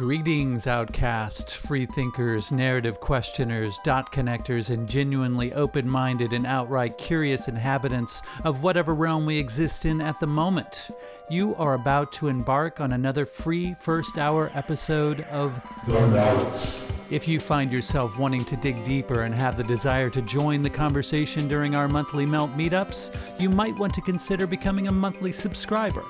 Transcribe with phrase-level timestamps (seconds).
[0.00, 7.48] Greetings, outcasts, free thinkers, narrative questioners, dot connectors, and genuinely open minded and outright curious
[7.48, 10.90] inhabitants of whatever realm we exist in at the moment.
[11.28, 16.82] You are about to embark on another free first hour episode of The Melt.
[17.10, 20.70] If you find yourself wanting to dig deeper and have the desire to join the
[20.70, 26.06] conversation during our monthly Melt meetups, you might want to consider becoming a monthly subscriber.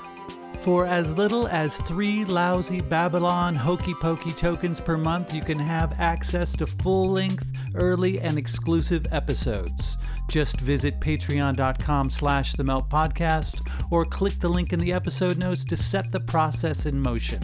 [0.62, 5.98] For as little as three lousy Babylon hokey pokey tokens per month, you can have
[5.98, 9.96] access to full length, early, and exclusive episodes.
[10.28, 15.64] Just visit patreon.com slash the melt podcast or click the link in the episode notes
[15.64, 17.40] to set the process in motion.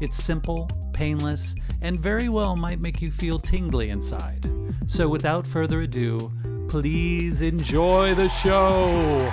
[0.00, 4.50] It's simple, painless, and very well might make you feel tingly inside.
[4.88, 6.32] So without further ado,
[6.68, 9.32] please enjoy the show.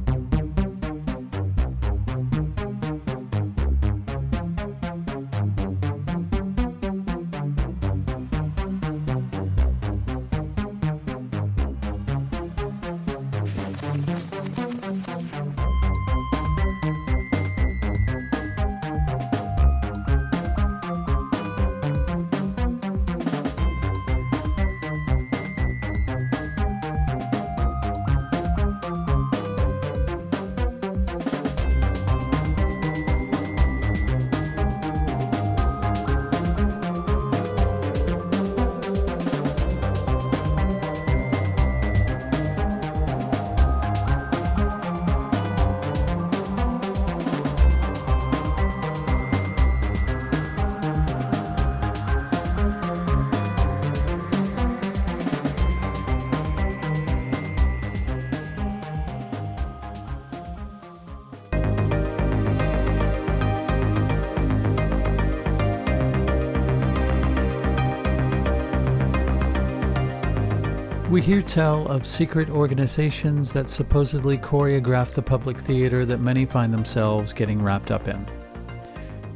[71.21, 76.73] We hear tell of secret organizations that supposedly choreograph the public theater that many find
[76.73, 78.25] themselves getting wrapped up in.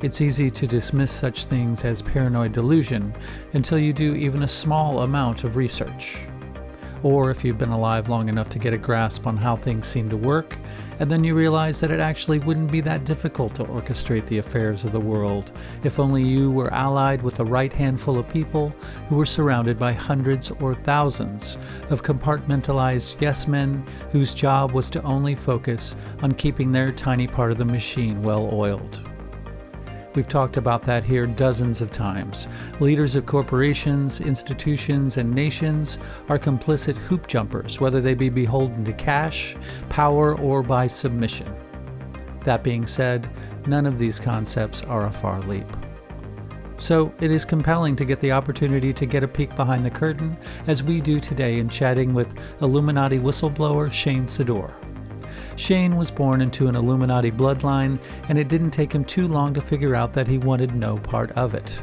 [0.02, 3.14] It's easy to dismiss such things as paranoid delusion
[3.54, 6.26] until you do even a small amount of research.
[7.06, 10.10] Or if you've been alive long enough to get a grasp on how things seem
[10.10, 10.58] to work,
[11.00, 14.84] and then you realize that it actually wouldn't be that difficult to orchestrate the affairs
[14.84, 15.52] of the world
[15.84, 18.74] if only you were allied with the right handful of people
[19.08, 21.60] who were surrounded by hundreds or thousands
[21.92, 27.52] of compartmentalized yes men whose job was to only focus on keeping their tiny part
[27.52, 29.15] of the machine well oiled.
[30.16, 32.48] We've talked about that here dozens of times.
[32.80, 35.98] Leaders of corporations, institutions, and nations
[36.30, 39.58] are complicit hoop jumpers, whether they be beholden to cash,
[39.90, 41.54] power, or by submission.
[42.46, 43.28] That being said,
[43.68, 45.68] none of these concepts are a far leap.
[46.78, 50.38] So it is compelling to get the opportunity to get a peek behind the curtain,
[50.68, 54.74] as we do today in chatting with Illuminati whistleblower Shane Sedore.
[55.56, 59.62] Shane was born into an Illuminati bloodline, and it didn't take him too long to
[59.62, 61.82] figure out that he wanted no part of it.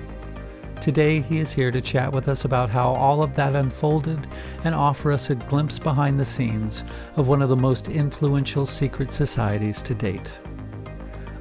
[0.81, 4.27] Today, he is here to chat with us about how all of that unfolded
[4.65, 6.85] and offer us a glimpse behind the scenes
[7.15, 10.41] of one of the most influential secret societies to date.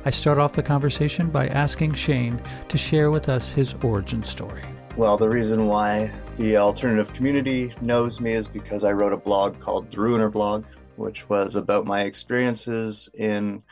[0.05, 2.39] I start off the conversation by asking Shane
[2.69, 4.63] to share with us his origin story.
[4.95, 9.59] Well, the reason why the alternative community knows me is because I wrote a blog
[9.59, 10.65] called The Ruiner Blog,
[11.01, 13.63] which was about my experiences in.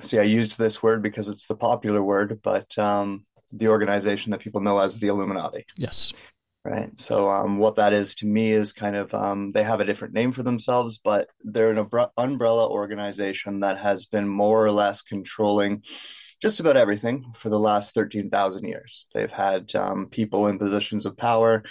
[0.00, 4.40] See, I used this word because it's the popular word, but um, the organization that
[4.40, 5.64] people know as the Illuminati.
[5.76, 6.12] Yes.
[6.64, 6.98] Right.
[6.98, 10.14] So, um, what that is to me is kind of um, they have a different
[10.14, 15.00] name for themselves, but they're an umbre- umbrella organization that has been more or less
[15.00, 15.84] controlling
[16.42, 19.06] just about everything for the last 13,000 years.
[19.14, 21.62] They've had um, people in positions of power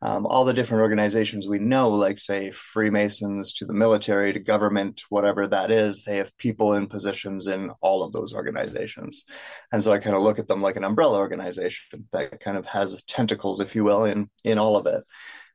[0.00, 5.02] um, all the different organizations we know, like say Freemasons to the military to government,
[5.08, 9.24] whatever that is, they have people in positions in all of those organizations.
[9.72, 12.66] And so I kind of look at them like an umbrella organization that kind of
[12.66, 15.02] has tentacles, if you will, in in all of it.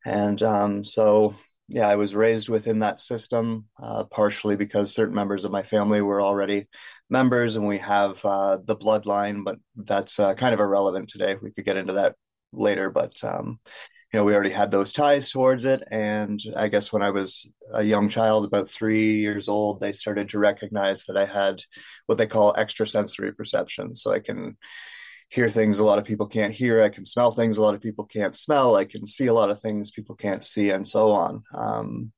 [0.05, 1.35] And um, so
[1.69, 6.01] yeah, I was raised within that system, uh, partially because certain members of my family
[6.01, 6.67] were already
[7.09, 11.37] members, and we have uh, the bloodline, but that's uh, kind of irrelevant today.
[11.41, 12.15] We could get into that
[12.51, 13.59] later, but um,
[14.13, 15.83] you know, we already had those ties towards it.
[15.89, 20.29] And I guess when I was a young child, about three years old, they started
[20.29, 21.63] to recognize that I had
[22.05, 23.95] what they call extrasensory perception.
[23.95, 24.55] So I can
[25.29, 26.83] hear things a lot of people can't hear.
[26.83, 28.75] I can smell things a lot of people can't smell.
[28.75, 31.41] I can see a lot of things people can't see, and so on.
[31.51, 32.11] Um,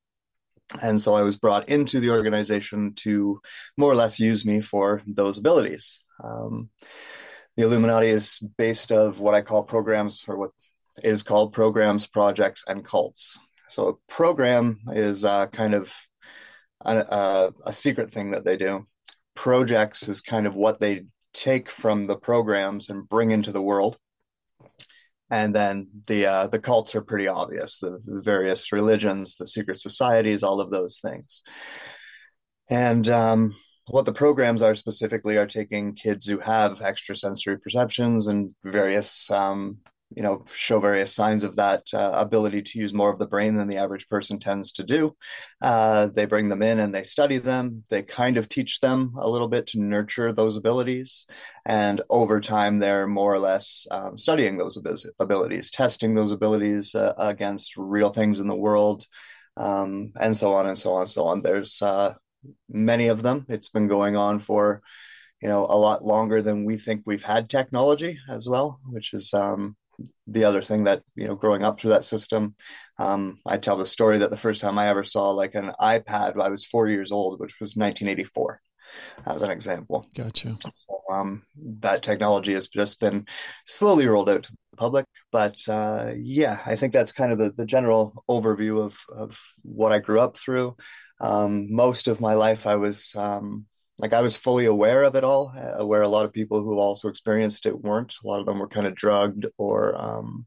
[0.82, 3.40] and so I was brought into the organization to
[3.78, 6.04] more or less use me for those abilities.
[6.22, 6.70] Um,
[7.56, 10.52] the Illuminati is based of what I call programs, or what
[11.04, 13.40] is called programs, projects, and cults.
[13.68, 15.94] So a program is uh, kind of
[16.82, 18.88] a, a, a secret thing that they do.
[19.36, 23.98] Projects is kind of what they take from the programs and bring into the world
[25.30, 29.80] and then the uh, the cults are pretty obvious the, the, various religions the secret
[29.80, 31.42] societies all of those things
[32.70, 33.56] and um,
[33.88, 39.78] what the programs are specifically are taking kids who have extrasensory perceptions and various um,
[40.12, 43.56] you know show various signs of that uh, ability to use more of the brain
[43.56, 45.16] than the average person tends to do.
[45.62, 47.84] Uh, they bring them in and they study them.
[47.90, 51.26] They kind of teach them a little bit to nurture those abilities.
[51.66, 54.78] And over time they're more or less um, studying those
[55.20, 59.06] abilities testing those abilities uh, against real things in the world
[59.58, 61.42] um, and so on and so on and so on.
[61.42, 62.14] There's uh,
[62.70, 63.46] many of them.
[63.50, 64.82] It's been going on for
[65.42, 69.34] you know a lot longer than we think we've had technology as well which is
[69.34, 69.76] um,
[70.28, 72.56] the other thing that you know growing up through that system
[73.00, 76.40] um, i tell the story that the first time i ever saw like an ipad
[76.40, 78.62] i was four years old which was 1984
[79.26, 80.08] as an example.
[80.16, 80.56] Gotcha.
[80.74, 81.44] So, um,
[81.80, 83.26] that technology has just been
[83.66, 87.52] slowly rolled out to the public but uh, yeah i think that's kind of the,
[87.52, 90.76] the general overview of, of what i grew up through.
[91.22, 93.66] Um, most of my life i was um,
[94.00, 96.78] like I was fully aware of it all, uh, where a lot of people who
[96.80, 98.16] also experienced it weren't.
[98.24, 100.46] A lot of them were kind of drugged or, um,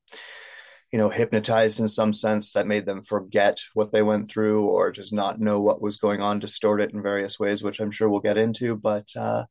[0.93, 4.91] you know, hypnotized in some sense that made them forget what they went through or
[4.91, 8.09] just not know what was going on, distort it in various ways, which I'm sure
[8.09, 8.77] we'll get into.
[8.77, 9.45] But uh,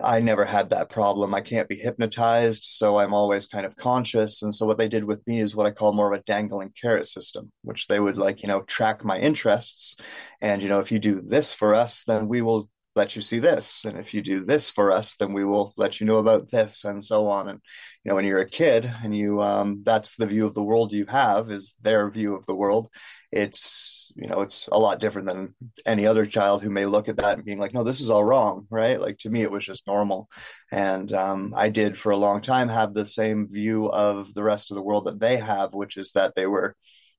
[0.00, 1.34] I never had that problem.
[1.34, 4.42] I can't be hypnotized, so I'm always kind of conscious.
[4.42, 6.72] And so what they did with me is what I call more of a dangling
[6.80, 9.96] carrot system, which they would like, you know, track my interests.
[10.40, 13.38] And, you know, if you do this for us, then we will let you see
[13.38, 16.50] this and if you do this for us then we will let you know about
[16.50, 17.48] this and so on.
[17.48, 17.60] And
[18.04, 20.92] you know when you're a kid and you um, that's the view of the world
[20.92, 22.88] you have is their view of the world
[23.30, 25.54] it's you know it's a lot different than
[25.86, 28.24] any other child who may look at that and being like no this is all
[28.24, 29.00] wrong right?
[29.00, 30.28] Like to me it was just normal.
[30.72, 34.70] And um, i did for a long time have the same view of the rest
[34.70, 36.74] of the world that they have which is that they were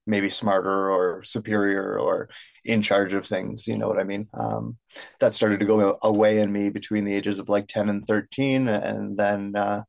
[0.09, 2.29] maybe smarter or superior or
[2.65, 4.27] in charge of things you know what i mean?
[4.33, 4.77] Um,
[5.19, 8.67] that started to go away in me between the ages of like 10 and 13
[8.67, 9.83] and then uh,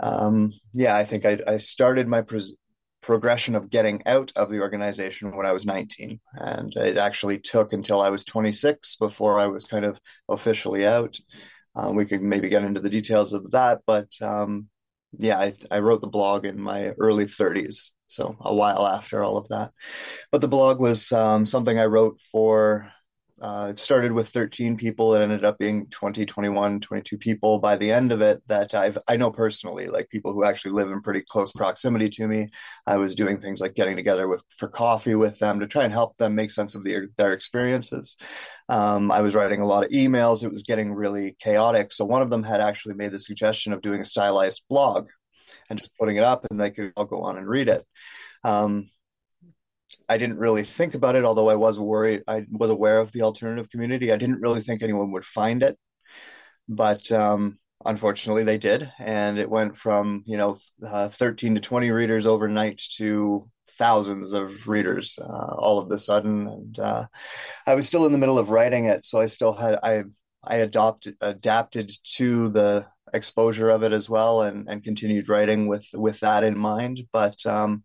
[0.00, 2.24] um, yeah i think i, I started my
[3.02, 7.72] progression of getting out of the organization when i was 19 and it actually took
[7.72, 11.16] until i was 26 before i was kind of officially out.
[11.74, 14.68] Um, we could maybe get into the details of that but um,
[15.18, 19.36] yeah I, I wrote the blog in my early 30s so a while after all
[19.36, 19.72] of that.
[20.30, 22.90] But the blog was um, something I wrote for.
[23.38, 25.14] Uh, it started with 13 people.
[25.14, 28.96] It ended up being 20, 21, 22 people by the end of it that I've,
[29.06, 32.48] I know personally, like people who actually live in pretty close proximity to me.
[32.86, 35.92] I was doing things like getting together with for coffee with them to try and
[35.92, 38.16] help them make sense of their, their experiences.
[38.70, 40.42] Um, I was writing a lot of emails.
[40.42, 41.92] It was getting really chaotic.
[41.92, 45.08] So one of them had actually made the suggestion of doing a stylized blog
[45.68, 47.84] and just putting it up and they could all go on and read it.
[48.44, 48.90] Um,
[50.08, 52.22] I didn't really think about it, although I was worried.
[52.28, 54.12] I was aware of the alternative community.
[54.12, 55.78] I didn't really think anyone would find it,
[56.68, 60.56] but um, unfortunately, they did, and it went from you know
[60.86, 66.48] uh, thirteen to twenty readers overnight to thousands of readers uh, all of the sudden.
[66.48, 67.06] And uh,
[67.66, 70.04] I was still in the middle of writing it, so I still had I
[70.46, 75.86] I adopted adapted to the exposure of it as well and and continued writing with
[75.94, 77.84] with that in mind but um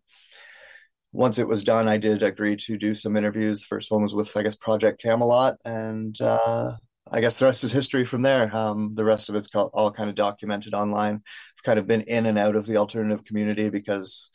[1.12, 4.16] once it was done i did agree to do some interviews the first one was
[4.16, 6.72] with i guess project camelot and uh
[7.14, 8.54] I guess the rest is history from there.
[8.56, 11.16] Um, the rest of it's all kind of documented online.
[11.16, 14.30] I've kind of been in and out of the alternative community because,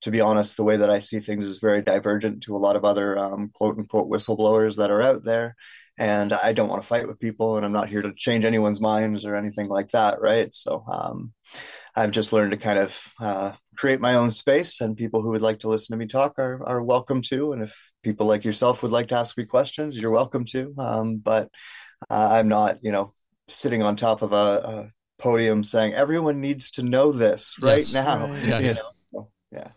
[0.00, 2.74] to be honest, the way that I see things is very divergent to a lot
[2.74, 5.54] of other um, quote unquote whistleblowers that are out there
[5.98, 8.80] and I don't want to fight with people, and I'm not here to change anyone's
[8.80, 10.54] minds or anything like that, right?
[10.54, 11.32] So um,
[11.94, 15.42] I've just learned to kind of uh, create my own space, and people who would
[15.42, 18.82] like to listen to me talk are are welcome to, and if people like yourself
[18.82, 20.74] would like to ask me questions, you're welcome to.
[20.78, 21.50] Um, but
[22.10, 23.14] uh, I'm not, you know,
[23.48, 27.94] sitting on top of a, a, podium saying everyone needs to know this right yes,
[27.94, 28.26] now.
[28.26, 28.44] Right.
[28.44, 28.72] Yeah, you yeah.
[28.74, 29.68] know, so, yeah.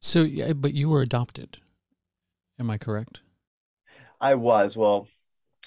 [0.00, 1.56] So, yeah, but you were adopted.
[2.58, 3.22] Am I correct?
[4.20, 4.76] I was.
[4.76, 5.08] Well,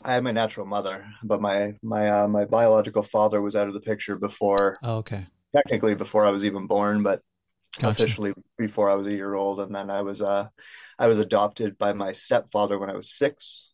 [0.01, 3.73] I had my natural mother, but my my uh, my biological father was out of
[3.73, 4.79] the picture before.
[4.83, 5.27] Oh, okay.
[5.55, 7.21] technically before I was even born, but
[7.79, 8.03] Gotcha.
[8.03, 9.59] officially before I was a year old.
[9.59, 10.47] And then I was uh
[10.99, 13.71] I was adopted by my stepfather when I was six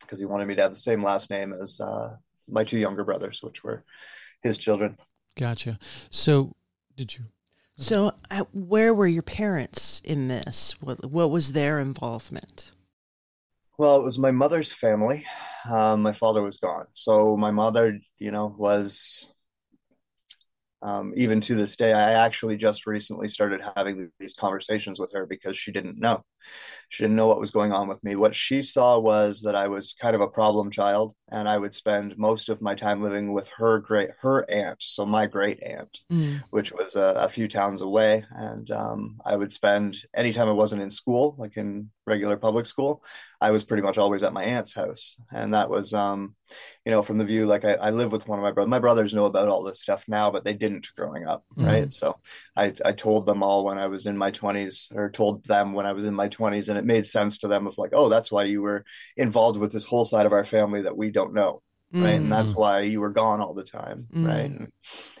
[0.00, 2.16] because he wanted me to have the same last name as uh
[2.48, 3.84] my two younger brothers, which were
[4.42, 4.96] his children.
[5.36, 5.78] Gotcha.
[6.10, 6.54] So,
[6.96, 7.26] did you?
[7.78, 10.74] So, uh, where were your parents in this?
[10.80, 12.72] What what was their involvement?
[13.78, 15.26] Well, it was my mother's family.
[15.70, 16.86] Um, my father was gone.
[16.92, 19.30] So my mother, you know, was
[20.82, 25.26] um, even to this day, I actually just recently started having these conversations with her
[25.26, 26.24] because she didn't know.
[26.88, 28.14] She didn't know what was going on with me.
[28.14, 31.74] What she saw was that I was kind of a problem child, and I would
[31.74, 35.98] spend most of my time living with her great her aunt, so my great aunt,
[36.12, 36.42] Mm.
[36.50, 38.24] which was a, a few towns away.
[38.30, 43.02] And um, I would spend anytime I wasn't in school, like in regular public school,
[43.40, 46.36] I was pretty much always at my aunt's house, and that was, um,
[46.84, 48.70] you know, from the view like I, I live with one of my brothers.
[48.70, 51.66] My brothers know about all this stuff now, but they didn't growing up, Mhm.
[51.66, 51.92] right?
[51.92, 52.16] So
[52.56, 55.86] I I told them all when I was in my twenties, or told them when
[55.86, 58.30] I was in my twenties, and it made sense to them of like, oh, that's
[58.32, 58.84] why you were
[59.16, 62.20] involved with this whole side of our family that we don't know, right?
[62.20, 62.36] And Mm.
[62.36, 64.26] that's why you were gone all the time, Mm.
[64.26, 64.50] right?
[64.50, 64.72] And,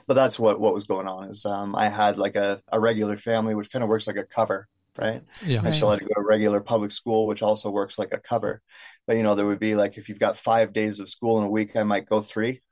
[0.06, 3.16] but that's what what was going on is um, I had like a a regular
[3.16, 5.22] family, which kind of works like a cover, right?
[5.46, 5.62] Yeah.
[5.64, 8.62] I still had to go to regular public school, which also works like a cover.
[9.06, 11.44] But you know, there would be like if you've got five days of school in
[11.44, 12.62] a week, I might go three,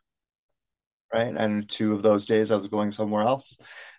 [1.14, 1.35] right?
[1.37, 3.56] And two of those days I was going somewhere else.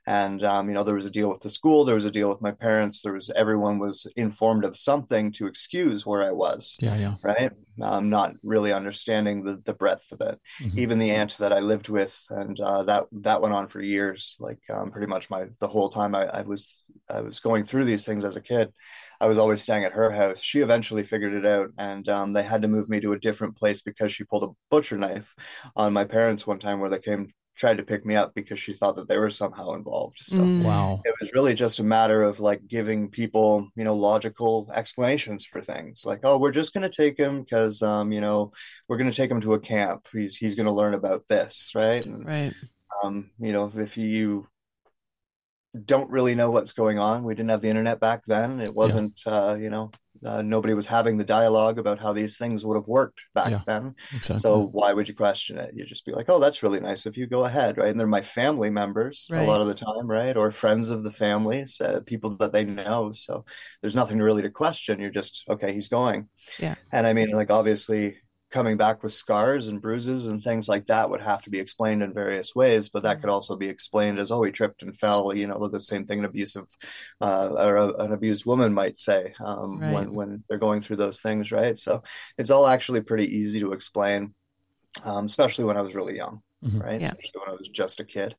[0.07, 2.29] And um, you know, there was a deal with the school, there was a deal
[2.29, 6.79] with my parents, there was everyone was informed of something to excuse where I was,
[6.79, 6.95] Yeah.
[6.95, 7.15] Yeah.
[7.23, 7.51] right?
[7.81, 10.77] Um, not really understanding the the breadth of it Mhm.
[10.77, 14.37] even the aunt that I lived with, and uh, that that went on for years.
[14.39, 17.85] Like um, pretty much my the whole time I, I was I was going through
[17.85, 18.71] these things as a kid,
[19.19, 20.41] I was always staying at her house.
[20.41, 23.55] She eventually figured it out, and um, they had to move me to a different
[23.57, 25.35] place because she pulled a butcher knife
[25.75, 28.73] on my parents one time where they came tried to pick me up because she
[28.73, 30.17] thought that they were somehow involved.
[30.19, 30.63] So Mm.
[30.65, 31.01] Wow.
[31.05, 35.61] it was really just a matter of like giving people you know logical explanations for
[35.61, 38.51] things like oh we're just going to take him because um you know
[38.87, 41.71] we're going to take him to a camp he's he's going to learn about this
[41.75, 42.53] right and Right.
[43.03, 44.47] um you know if you
[45.85, 49.19] don't really know what's going on we didn't have the internet back then it wasn't
[49.27, 49.91] uh you know
[50.25, 53.61] uh, nobody was having the dialogue about how these things would have worked back Yeah.
[53.67, 54.39] then Exactly.
[54.39, 55.71] so why would you question it?
[55.75, 57.89] You just be like, oh, that's really nice if you go ahead, right?
[57.89, 59.41] And they're my family members Right.
[59.47, 60.35] a lot of the time, right?
[60.35, 63.11] Or friends of the families, uh, people that they know.
[63.11, 63.45] So
[63.81, 64.99] there's nothing really to question.
[64.99, 66.29] You're just, okay, he's going.
[66.59, 66.75] Yeah.
[66.91, 68.17] And I mean, like, obviously,
[68.55, 72.01] coming back with scars and bruises and things like that would have to be explained
[72.01, 75.35] in various ways, but that could also be explained as, oh, he tripped and fell,
[75.35, 76.63] you know, the same thing an abusive
[77.19, 79.91] uh, or a, an abused woman might say um, Right.
[79.93, 81.77] when, when they're going through those things, right?
[81.77, 82.01] So
[82.37, 84.33] it's all actually pretty easy to explain,
[85.03, 86.81] um, especially when I was really young, Mhm.
[86.81, 87.01] right?
[87.01, 87.09] Yeah.
[87.11, 88.37] Especially when I was just a kid.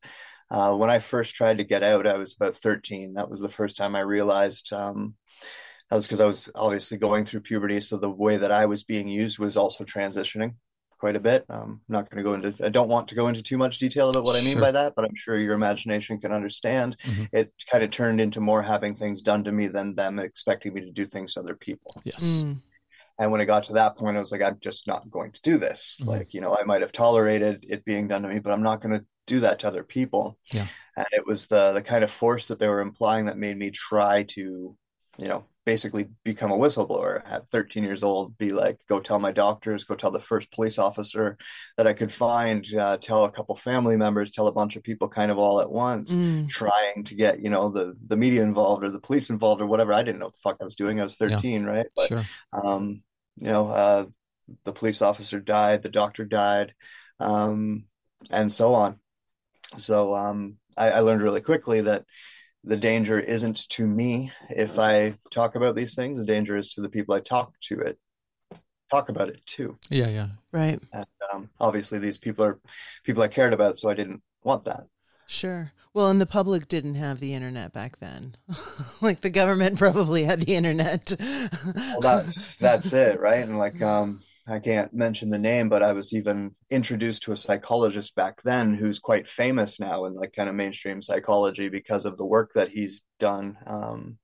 [0.49, 3.13] Uh, when I first tried to get out, I was about 13.
[3.13, 5.13] That was the first time I realized um,
[5.89, 7.79] that was because I was obviously going through puberty.
[7.81, 10.55] So the way that I was being used was also transitioning
[10.99, 11.45] quite a bit.
[11.49, 13.77] Um, I'm not going to go into, I don't want to go into too much
[13.77, 14.61] detail about what I mean Sure.
[14.61, 16.97] by that, but I'm sure your imagination can understand.
[16.97, 17.29] Mhm.
[17.31, 20.81] It kind of turned into more having things done to me than them expecting me
[20.81, 21.93] to do things to other people.
[22.03, 22.23] Yes.
[22.23, 22.61] Mm.
[23.19, 25.41] And when it got to that point, I was like, I'm just not going to
[25.41, 26.01] do this.
[26.03, 26.07] Mhm.
[26.07, 28.81] Like, you know, I might have tolerated it being done to me, but I'm not
[28.81, 30.37] going to do that to other people.
[30.51, 30.65] Yeah.
[30.95, 33.69] And it was the the kind of force that they were implying that made me
[33.71, 34.41] try to,
[35.19, 38.37] you know, basically become a whistleblower at 13 years old.
[38.37, 41.37] Be like, go tell my doctors, go tell the first police officer
[41.75, 45.09] that I could find, uh, tell a couple family members, tell a bunch of people,
[45.09, 46.47] kind of all at once Mm.
[46.47, 49.91] trying to get you know the the media involved or the police involved or whatever
[49.91, 52.23] i didn't know what the fuck i was doing i was 13 right but Sure.
[52.53, 53.01] um
[53.35, 54.05] you know uh
[54.63, 56.73] the police officer died the doctor died
[57.19, 57.83] um
[58.31, 58.99] and so on
[59.75, 62.05] so um I, I learned really quickly that
[62.67, 66.81] the danger isn't to me if i talk about these things the danger is to
[66.81, 67.97] the people i talk to it
[68.91, 70.07] talk about it too Yeah.
[70.09, 70.27] Yeah.
[70.51, 70.79] Right.
[70.93, 72.59] and um obviously these people are
[73.03, 74.85] people i cared about so i didn't want that
[75.29, 75.73] Sure.
[75.93, 78.37] Well, and the public didn't have the internet back then.
[79.01, 81.13] like the government probably had the internet.
[81.19, 85.93] well that's that's it right and like um i can't mention the name but i
[85.93, 90.49] was even introduced to a psychologist back then who's quite famous now in like kind
[90.49, 94.17] of mainstream psychology because of the work that he's done um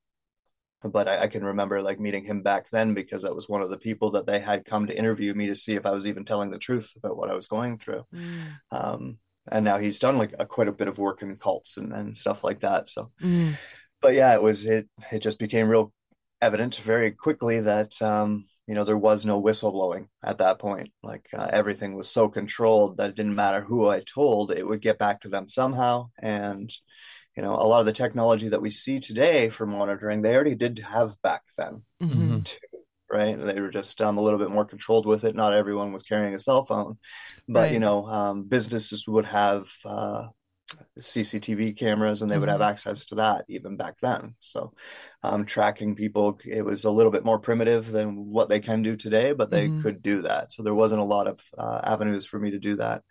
[0.86, 3.70] but I, I can remember like meeting him back then because that was one of
[3.70, 6.26] the people that they had come to interview me to see if i was even
[6.26, 8.48] telling the truth about what i was going through Mm.
[8.72, 9.18] um
[9.52, 12.18] and now he's done like a, quite a bit of work in cults and, and
[12.18, 13.54] stuff like that so Mm.
[14.02, 15.94] but yeah, it was it it just became real
[16.42, 20.90] evident very quickly that um, you know, there was no whistleblowing at that point.
[21.02, 24.82] Like uh, everything was so controlled that it didn't matter who I told, it would
[24.82, 26.10] get back to them somehow.
[26.22, 26.74] And,
[27.36, 30.56] you know, a lot of the technology that we see today for monitoring, they already
[30.56, 32.42] did have back then, Mm-hmm.
[32.42, 32.58] too,
[33.12, 33.40] right?
[33.40, 35.36] They were just um, a little bit more controlled with it.
[35.36, 36.98] Not everyone was carrying a cell phone,
[37.50, 40.28] but, you know, um, businesses would have, uh,
[41.00, 42.64] CCTV cameras and they would have Mhm.
[42.64, 44.36] access to that even back then.
[44.40, 44.74] So,
[45.24, 48.96] um, tracking people, it was a little bit more primitive than what they can do
[48.96, 49.80] today, but they Mhm.
[49.82, 50.52] could do that.
[50.52, 53.04] So there wasn't a lot of uh, avenues for me to do that.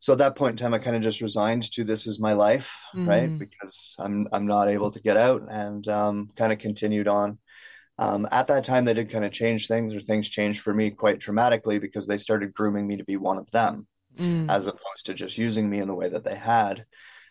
[0.00, 2.32] So at that point in time, I kind of just resigned to this is my
[2.34, 2.72] life,
[3.06, 3.32] right?
[3.32, 3.38] Mhm.
[3.38, 7.38] Because I'm I'm not able to get out and um, kind of continued on.
[7.98, 10.90] Um, at that time, they did kind of change things, or things changed for me
[10.90, 13.86] quite dramatically because they started grooming me to be one of them
[14.16, 14.50] Mm.
[14.50, 16.84] as opposed to just using me in the way that they had.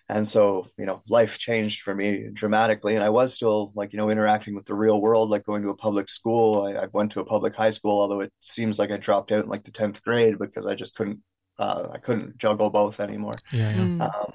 [0.09, 2.95] And so, you know, life changed for me dramatically.
[2.95, 5.69] And I was still like, you know, interacting with the real world, like going to
[5.69, 6.65] a public school.
[6.65, 9.43] I, I went to a public high school, although it seems like I dropped out
[9.43, 11.19] in like the 10th grade because I just couldn't,
[11.59, 13.35] uh, I couldn't juggle both anymore.
[13.51, 13.75] Yeah, yeah.
[13.75, 14.01] Mm.
[14.01, 14.33] Um,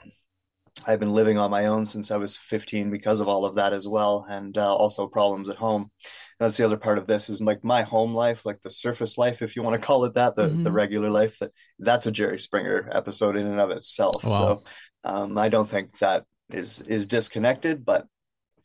[0.86, 3.72] I've been living on my own since I was 15 because of all of that
[3.72, 5.90] as well, and uh, also problems at home.
[6.38, 9.42] That's the other part of this is like my home life, like the surface life,
[9.42, 10.74] if you want to call it that, the the Mhm.
[10.74, 11.38] regular life.
[11.38, 14.24] That that's a Jerry Springer episode in and of itself.
[14.24, 14.38] Wow.
[14.38, 14.64] So
[15.04, 18.06] um, I don't think that is is disconnected, but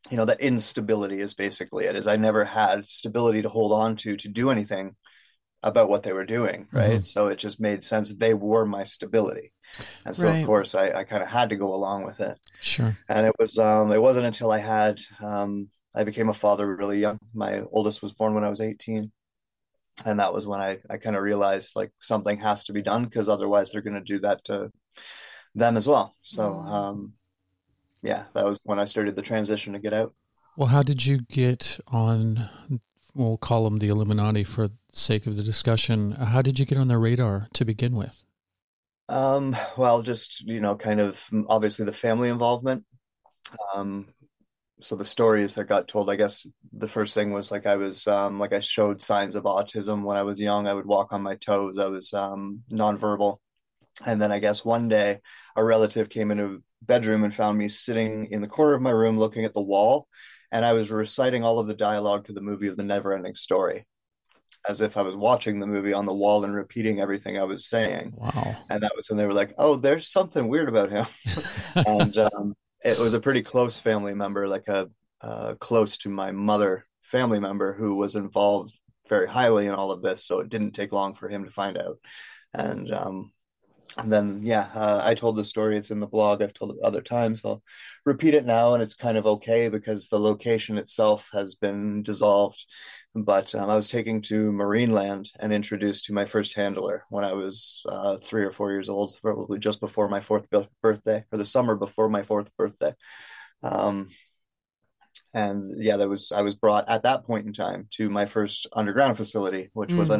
[0.10, 1.96] you know that instability is basically it.
[1.96, 4.96] Is I never had stability to hold on to to do anything
[5.64, 7.06] about what they were doing, right?
[7.06, 8.14] So it just made sense.
[8.14, 9.52] They were my stability.
[10.06, 10.40] And so, Right.
[10.40, 12.40] of course, I, I kind of had to go along with it.
[12.62, 12.96] Sure.
[13.10, 17.00] And it was, um, it wasn't until I had, um, I became a father really
[17.00, 17.18] young.
[17.34, 19.12] My oldest was born when I was 18.
[20.06, 23.06] And that was when I, I kind of realized like something has to be done
[23.06, 24.72] because otherwise they're going to do that to
[25.56, 26.16] them as well.
[26.22, 27.14] So, um,
[28.04, 30.14] yeah, that was when I started the transition to get out.
[30.56, 32.50] Well, how did you get on?
[33.18, 36.12] We'll call them the Illuminati for the sake of the discussion.
[36.12, 38.24] How did you get on their radar to begin with?
[39.10, 42.84] Um, well, just, you know, kind of mm, obviously the family involvement.
[43.76, 44.08] Um,
[44.80, 48.06] so the stories that got told, I guess the first thing was like I was
[48.08, 50.68] um like I showed signs of autism when I was young.
[50.68, 51.80] I would walk on my toes.
[51.80, 53.38] I was um nonverbal.
[54.06, 55.22] And then I guess one day
[55.56, 59.18] a relative came into bedroom and found me sitting in the corner of my room
[59.18, 60.08] looking at the wall,
[60.52, 63.36] and I was reciting all of the dialogue to the movie of the never ending
[63.36, 63.86] story.
[64.68, 67.68] As if I was watching the movie on the wall and repeating everything I was
[67.68, 68.56] saying Wow.
[68.70, 71.06] and that was when they were like, "Oh, there's something weird about him."
[71.88, 74.90] and um, it was a pretty close family member, like a
[75.22, 78.74] uh, close to my mother family member who was involved
[79.08, 80.26] very highly in all of this.
[80.26, 81.98] So it didn't take long for him to find out.
[82.54, 83.32] And, um,
[83.98, 85.78] and then, yeah, uh, I told the story.
[85.78, 86.42] It's in the blog.
[86.42, 87.44] I've told it other times.
[87.46, 87.64] I'll
[88.06, 92.66] repeat it now, and it's kind of okay because the location itself has been dissolved.
[93.16, 97.34] But um, I was taken to Marineland and introduced to my first handler when I
[97.34, 101.38] was uh, three or four years old, probably just before my fourth bi- birthday, or
[101.38, 102.94] the summer before my fourth birthday.
[103.64, 104.10] Um,
[105.34, 108.68] and yeah, that was I was brought at that point in time to my first
[108.74, 110.14] underground facility, which was Mm.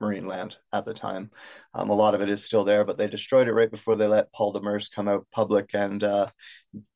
[0.00, 1.30] Underneath Marineland at the time.
[1.74, 4.06] Um, a lot of it is still there, but they destroyed it right before they
[4.06, 6.26] let Paul Demers come out public and uh,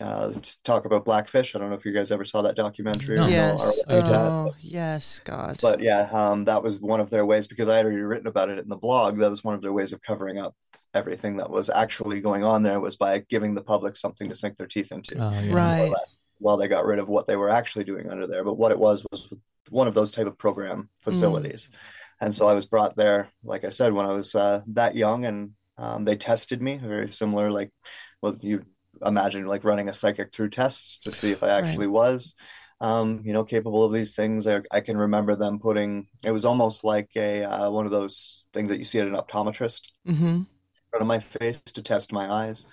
[0.01, 1.55] uh, talk about Blackfish.
[1.55, 3.17] I don't know if you guys ever saw that documentary.
[3.17, 3.27] No.
[3.27, 3.61] Yes.
[3.89, 5.59] or what that, Oh, yes, God.
[5.63, 8.49] but yeah, um, that was one of their ways because I had already written about
[8.51, 9.19] it in the blog.
[9.19, 10.55] That was one of their ways of covering up
[10.93, 14.57] everything that was actually going on there was by giving the public something to sink
[14.57, 15.53] their teeth into Oh, yeah.
[15.53, 15.93] Right.
[16.39, 18.45] while they got rid of what they were actually doing under there.
[18.45, 19.29] But what it was was
[19.71, 21.71] one of those type of program facilities.
[22.25, 25.27] And so I was brought there, like I said, when I was uh, that young,
[25.27, 27.71] and um, they tested me very similar, like
[28.23, 28.65] well, you
[29.05, 32.35] imagine, like running a psychic through tests to see if I actually was,
[32.81, 34.47] um, you know, capable of these things.
[34.47, 36.09] I, I can remember them putting.
[36.25, 39.15] It was almost like a uh, one of those things that you see at an
[39.17, 40.45] optometrist hmm
[40.91, 42.67] front of my face to test my eyes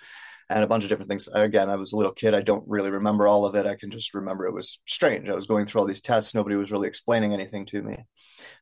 [0.52, 1.28] and a bunch of different things.
[1.34, 2.34] Again, I was a little kid.
[2.34, 3.66] I don't really remember all of it.
[3.66, 5.30] I can just remember it was strange.
[5.30, 6.36] I was going through all these tests.
[6.36, 7.98] Nobody was really explaining anything to me.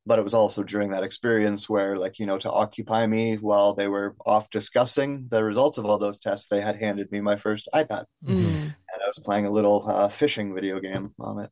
[0.05, 3.73] But it was also during that experience where, like, you know, to occupy me while
[3.73, 7.35] they were off discussing the results of all those tests, they had handed me my
[7.35, 8.05] first iPad.
[8.25, 8.35] Mhm.
[8.35, 8.75] Mm.
[8.91, 11.51] And I was playing a little uh, fishing video game on it.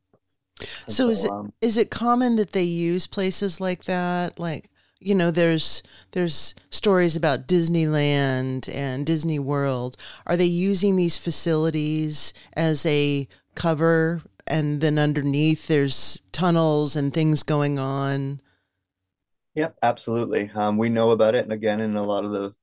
[0.86, 4.38] And So is it- um, Is it common that they use places like that?
[4.38, 5.82] Like, you know, there's
[6.12, 9.96] there's stories about Disneyland and Disney World.
[10.26, 17.42] Are they using these facilities as a cover and then underneath there's tunnels and things
[17.42, 18.40] going on?
[19.54, 20.50] Yep, absolutely.
[20.54, 22.54] Um, we know about it, and again, in a lot of the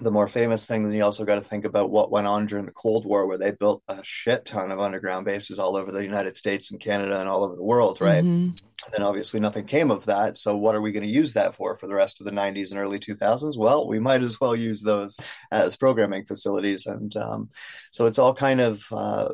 [0.00, 2.66] the more famous things, and you also got to think about what went on during
[2.66, 6.02] the Cold War, where they built a shit ton of underground bases all over the
[6.02, 8.24] United States and Canada and all over the world, right?
[8.24, 8.56] Mm-hmm.
[8.84, 10.36] And then obviously nothing came of that.
[10.36, 12.70] So what are we going to use that for for the rest of the 90s
[12.70, 13.56] and early 2000s?
[13.56, 15.16] Well, we might as well use those
[15.52, 17.50] as programming facilities, and um,
[17.92, 19.28] so it's all kind of uh,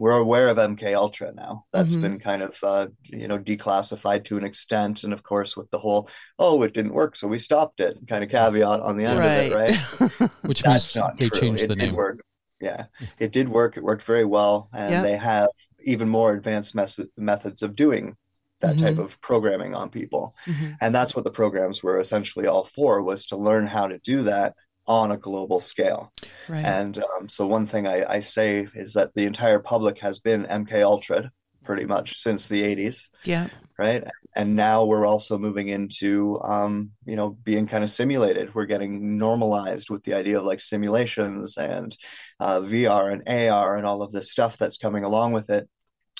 [0.00, 1.66] we're aware of MK Ultra now.
[1.74, 2.02] That's mm-hmm.
[2.02, 5.78] been kind of uh, you know declassified to an extent, and of course with the
[5.78, 6.08] whole
[6.38, 9.52] oh it didn't work, so we stopped it kind of caveat on the end right.
[9.52, 10.30] of it, right?
[10.42, 11.40] Which That's means not they true.
[11.40, 11.94] changed it the name.
[11.94, 12.24] Work.
[12.60, 12.86] Yeah,
[13.18, 13.76] it did work.
[13.76, 15.02] It worked very well, and yep.
[15.02, 15.50] they have
[15.82, 18.16] even more advanced mes- methods of doing
[18.60, 18.86] that mm-hmm.
[18.86, 20.72] type of programming on people mm-hmm.
[20.82, 24.20] and that's what the programs were essentially all for was to learn how to do
[24.20, 24.54] that
[24.90, 26.12] on a global scale.
[26.48, 26.64] Right.
[26.64, 30.46] And um, so one thing I, I, say is that the entire public has been
[30.46, 31.30] MK Ultra
[31.62, 33.08] pretty much since the 80s.
[33.22, 33.46] Yeah.
[33.78, 34.02] Right.
[34.34, 38.52] And now we're also moving into, um, you know, being kind of simulated.
[38.52, 41.96] We're getting normalized with the idea of like simulations and
[42.40, 45.68] uh, VR and AR and all of this stuff that's coming along with it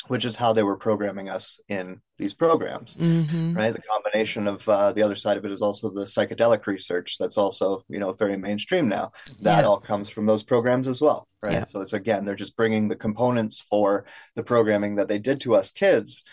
[0.08, 3.54] which is how they were programming us in these programs mm-hmm.
[3.54, 7.16] right the combination of uh, the other side of it is also the psychedelic research
[7.18, 9.10] that's also you know very mainstream now
[9.40, 9.66] that yeah.
[9.66, 11.64] all comes from those programs as well right yeah.
[11.64, 14.04] so it's again they're just bringing the components for
[14.36, 16.24] the programming that they did to us kids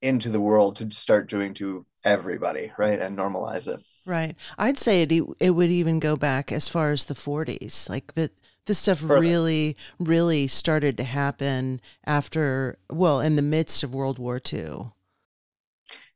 [0.00, 5.02] into the world to start doing to everybody right and normalize it right i'd say
[5.02, 8.32] it, it would even go back as far as the 40s like that
[8.68, 14.40] this stuff really, really started to happen after, well, in the midst of World War
[14.52, 14.92] II.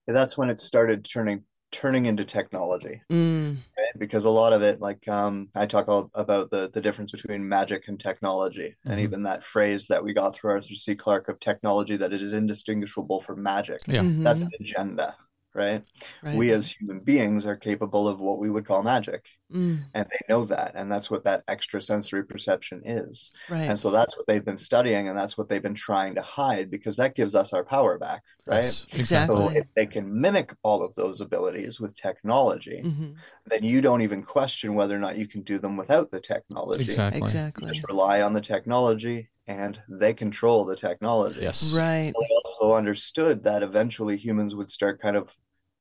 [0.06, 3.56] Yeah, that's when it started turning turning into technology mm.
[3.56, 3.98] right?
[3.98, 7.48] because a lot of it like um, i talk all about the the difference between
[7.48, 8.90] magic and technology mm-hmm.
[8.90, 12.20] and even that phrase that we got through arthur c clarke of technology that it
[12.20, 14.02] is indistinguishable from magic yeah.
[14.02, 14.22] Mm-hmm.
[14.22, 15.16] that's an agenda
[15.54, 15.82] right?
[16.22, 16.36] right?
[16.36, 19.28] We as human beings are capable of what we would call magic.
[19.52, 19.84] Mm.
[19.94, 20.72] And they know that.
[20.74, 23.32] And that's what that extrasensory perception is.
[23.48, 23.68] Right.
[23.68, 26.70] And so that's what they've been studying and that's what they've been trying to hide
[26.70, 28.56] because that gives us our power back, right?
[28.58, 29.36] Yes, exactly.
[29.36, 33.12] So if they can mimic all of those abilities with technology, mm-hmm.
[33.46, 36.84] then you don't even question whether or not you can do them without the technology.
[36.84, 37.22] Exactly.
[37.22, 37.66] Exactly.
[37.66, 41.40] You just rely on the technology and they control the technology.
[41.40, 41.72] Yes.
[41.72, 42.12] Right.
[42.16, 45.34] They also understood that eventually humans would start kind of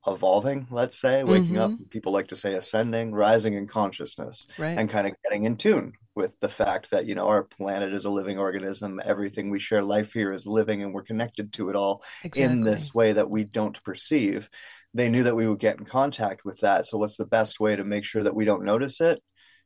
[0.07, 1.73] evolving, let's say, waking mm-hmm.
[1.73, 1.89] up.
[1.89, 4.77] People like to say ascending, rising in consciousness, right.
[4.77, 8.05] and kind of getting in tune with the fact that, you know, our planet is
[8.05, 8.99] a living organism.
[9.03, 12.43] Everything we share life here is living and we're connected to it all exactly.
[12.43, 14.49] in this way that we don't perceive.
[14.93, 16.85] They knew that we would get in contact with that.
[16.85, 19.21] So, what's the best way to make sure that we don't notice it?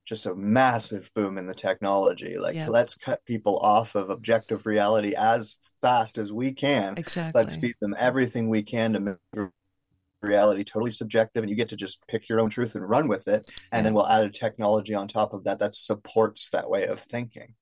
[0.06, 2.38] just a massive boom in the technology.
[2.38, 2.70] Like, yeah.
[2.70, 6.94] let's cut people off of objective reality as fast as we can.
[6.96, 7.42] Exactly.
[7.42, 9.16] Let's feed them everything we can to make
[10.26, 13.28] reality totally subjective and you get to just pick your own truth and run with
[13.28, 13.82] it and yeah.
[13.82, 17.54] then we'll add a technology on top of that that supports that way of thinking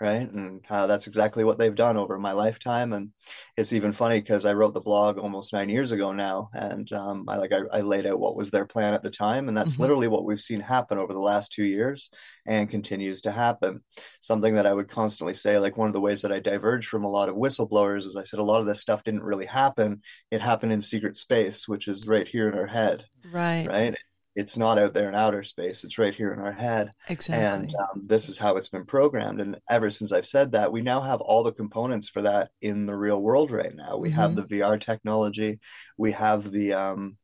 [0.00, 0.30] right?
[0.30, 2.92] And uh, that's exactly what they've done over my lifetime.
[2.92, 3.10] And
[3.56, 7.24] it's even funny because I wrote the blog almost nine years ago now, and um,
[7.28, 9.72] I like I, I, laid out what was their plan at the time, and that's
[9.72, 9.82] mm-hmm.
[9.82, 12.10] literally what we've seen happen over the last two years,
[12.46, 13.80] and continues to happen.
[14.20, 17.04] Something that I would constantly say, like one of the ways that I diverge from
[17.04, 20.02] a lot of whistleblowers, is I said a lot of this stuff didn't really happen;
[20.30, 23.66] it happened in secret space, which is right here in our head, right?
[23.68, 23.94] Right?
[24.34, 25.82] It's not out there in outer space.
[25.82, 26.92] It's right here in our head.
[27.08, 27.44] Exactly.
[27.44, 29.40] And um, this is how it's been programmed.
[29.40, 32.86] And ever since i've said that we now have all the components for that in
[32.86, 33.96] the real world right now.
[33.96, 34.20] We mm-hmm.
[34.20, 35.58] have the vr technology.
[35.96, 37.16] We have the um,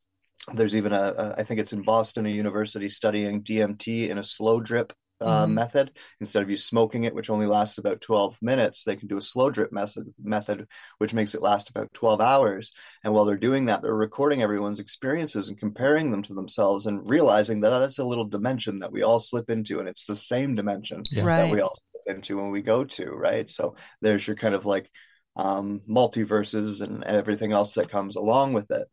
[0.52, 4.24] there's even a, a I think it's in boston a university studying dmt in a
[4.24, 5.54] slow drip uh, mm-hmm.
[5.54, 9.16] method instead of you smoking it which only lasts about 12 minutes they can do
[9.16, 10.66] a slow drip method method
[10.98, 12.72] which makes it last about 12 hours
[13.04, 17.08] and while they're doing that they're recording everyone's experiences and comparing them to themselves and
[17.08, 20.54] realizing that that's a little dimension that we all slip into and it's the same
[20.54, 21.24] dimension yeah.
[21.24, 21.36] right.
[21.46, 24.66] that we all slip into when we go to right so there's your kind of
[24.66, 24.90] like
[25.36, 28.86] um, multiverses and everything else that comes along with it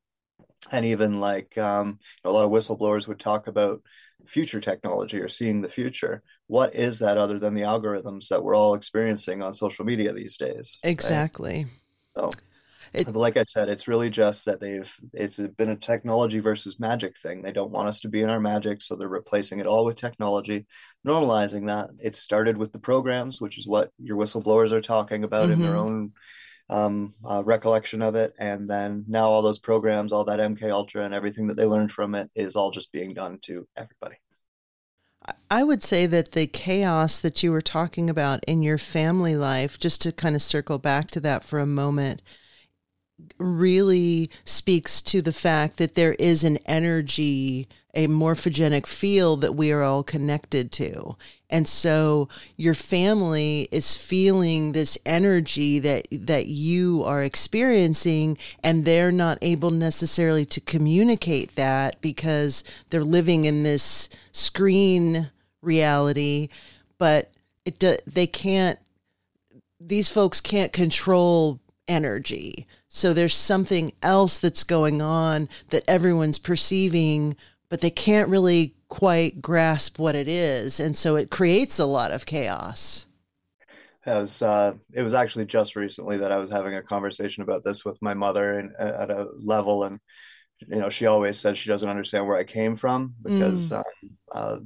[0.71, 3.81] and even like um, a lot of whistleblowers would talk about
[4.25, 8.55] future technology or seeing the future what is that other than the algorithms that we're
[8.55, 11.65] all experiencing on social media these days exactly
[12.15, 12.33] right?
[12.33, 12.39] so
[12.93, 17.17] it, like i said it's really just that they've it's been a technology versus magic
[17.17, 19.85] thing they don't want us to be in our magic so they're replacing it all
[19.85, 20.65] with technology
[21.07, 25.43] normalizing that it started with the programs which is what your whistleblowers are talking about
[25.43, 25.53] mm-hmm.
[25.53, 25.79] in their mm-hmm.
[25.79, 26.11] own
[26.71, 31.03] um, uh, recollection of it, and then now all those programs, all that MK Ultra,
[31.03, 34.15] and everything that they learned from it is all just being done to everybody.
[35.51, 39.79] I would say that the chaos that you were talking about in your family life,
[39.79, 42.21] just to kind of circle back to that for a moment,
[43.37, 49.71] really speaks to the fact that there is an energy a morphogenic field that we
[49.71, 51.15] are all connected to.
[51.49, 59.11] And so your family is feeling this energy that that you are experiencing and they're
[59.11, 65.29] not able necessarily to communicate that because they're living in this screen
[65.61, 66.47] reality,
[66.97, 67.31] but
[67.65, 68.79] it they can't
[69.79, 72.65] these folks can't control energy.
[72.87, 77.35] So there's something else that's going on that everyone's perceiving
[77.71, 80.77] but they can't really quite grasp what it is.
[80.79, 83.05] And so it creates a lot of chaos.
[84.05, 87.63] It was, uh, it was actually just recently that I was having a conversation about
[87.63, 89.85] this with my mother and at a level.
[89.85, 90.01] And,
[90.67, 93.77] you know, she always says she doesn't understand where I came from because mm.
[93.77, 93.83] um,
[94.33, 94.57] uh,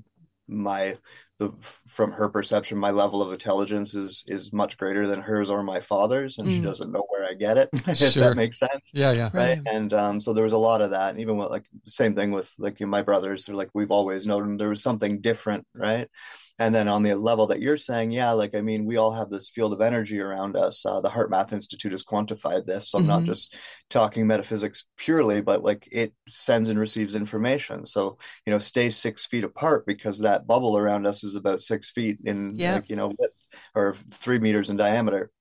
[0.48, 0.96] my
[1.38, 5.64] the from her perception my level of intelligence is is much greater than hers or
[5.64, 6.52] my father's and mm.
[6.52, 8.24] she doesn't know where i get it if sure.
[8.24, 9.62] that makes sense yeah yeah right, right.
[9.66, 12.32] and um, so there was a lot of that and even with like same thing
[12.32, 15.66] with like you know, my brothers they're like we've always known there was something different
[15.74, 16.08] right
[16.58, 19.30] and then on the level that you're saying, yeah, like, I mean, we all have
[19.30, 20.86] this field of energy around us.
[20.86, 22.90] Uh, the HeartMath Institute has quantified this.
[22.90, 23.10] So I'm mm-hmm.
[23.10, 23.58] not just
[23.90, 27.86] talking metaphysics purely, but like it sends and receives information.
[27.86, 31.92] So, you know, stay six feet apart because that bubble around us is about six
[31.92, 32.76] feet in, yeah.
[32.76, 35.32] like, you know, width or three meters in diameter.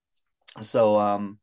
[0.61, 1.38] So, um,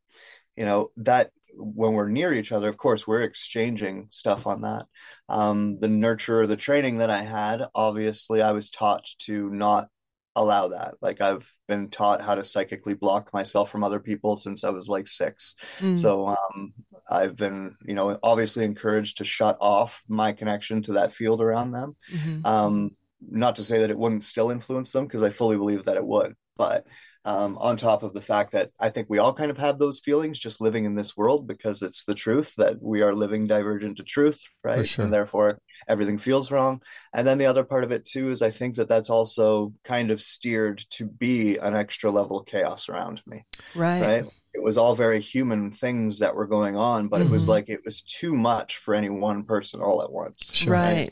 [0.56, 4.86] you know, that when we're near each other, of course, we're exchanging stuff on that.
[5.28, 9.88] Um, the nurture, the training that I had, obviously, I was taught to not
[10.34, 10.94] allow that.
[11.00, 14.88] Like I've been taught how to psychically block myself from other people since I was
[14.88, 15.54] like six.
[15.78, 15.98] Mm.
[15.98, 16.72] So um,
[17.10, 21.72] I've been, you know, obviously encouraged to shut off my connection to that field around
[21.72, 21.96] them.
[22.10, 22.46] Mm-hmm.
[22.46, 25.96] Um, not to say that it wouldn't still influence them because I fully believe that
[25.96, 26.86] it would, but
[27.24, 30.00] um, on top of the fact that I think we all kind of have those
[30.00, 33.98] feelings just living in this world because it's the truth that we are living divergent
[33.98, 34.86] to truth, right?
[34.86, 35.04] Sure.
[35.04, 36.82] And therefore everything feels wrong.
[37.14, 40.10] And then the other part of it too is I think that that's also kind
[40.10, 44.02] of steered to be an extra level of chaos around me, right?
[44.02, 44.24] Right.
[44.54, 47.28] It was all very human things that were going on, but mm-hmm.
[47.28, 47.52] it was mm-hmm.
[47.52, 50.52] like it was too much for any one person all at once.
[50.54, 50.72] Sure.
[50.72, 51.10] Right.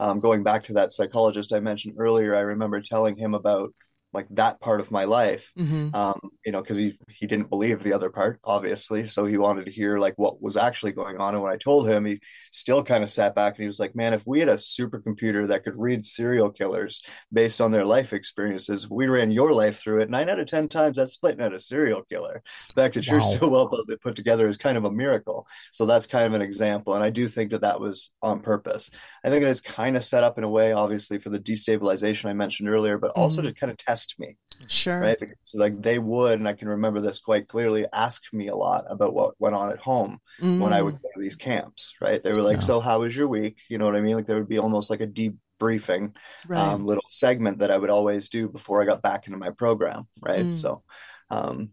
[0.00, 3.74] Um, going back to that psychologist I mentioned earlier, I remember telling him about
[4.12, 5.94] like that part of my life mm-hmm.
[5.94, 9.66] um, you know because he he didn't believe the other part obviously so he wanted
[9.66, 12.82] to hear like what was actually going on and when i told him he still
[12.82, 15.64] kind of sat back and he was like man if we had a supercomputer that
[15.64, 20.08] could read serial killers based on their life experiences we ran your life through it
[20.08, 22.42] nine out of ten times that's splitting out a serial killer
[22.74, 23.14] the fact that wow.
[23.14, 26.42] you're so well put together is kind of a miracle so that's kind of an
[26.42, 28.90] example and i do think that that was on purpose
[29.24, 32.26] i think that it's kind of set up in a way obviously for the destabilization
[32.26, 33.48] i mentioned earlier but also mm-hmm.
[33.48, 34.36] to kind of test me.
[34.68, 35.00] Sure.
[35.00, 35.18] Right.
[35.18, 38.84] Because like they would, and I can remember this quite clearly, ask me a lot
[38.88, 40.60] about what went on at home mm.
[40.60, 41.02] when I would mm.
[41.02, 41.94] go to these camps.
[42.00, 42.22] Right.
[42.22, 42.62] They were like, yeah.
[42.62, 43.58] So how was your week?
[43.68, 44.16] You know what I mean?
[44.16, 46.16] Like there would be almost like a debriefing
[46.48, 46.60] right.
[46.60, 50.04] um, little segment that I would always do before I got back into my program.
[50.20, 50.46] Right.
[50.46, 50.52] Mm.
[50.52, 50.82] So
[51.30, 51.70] um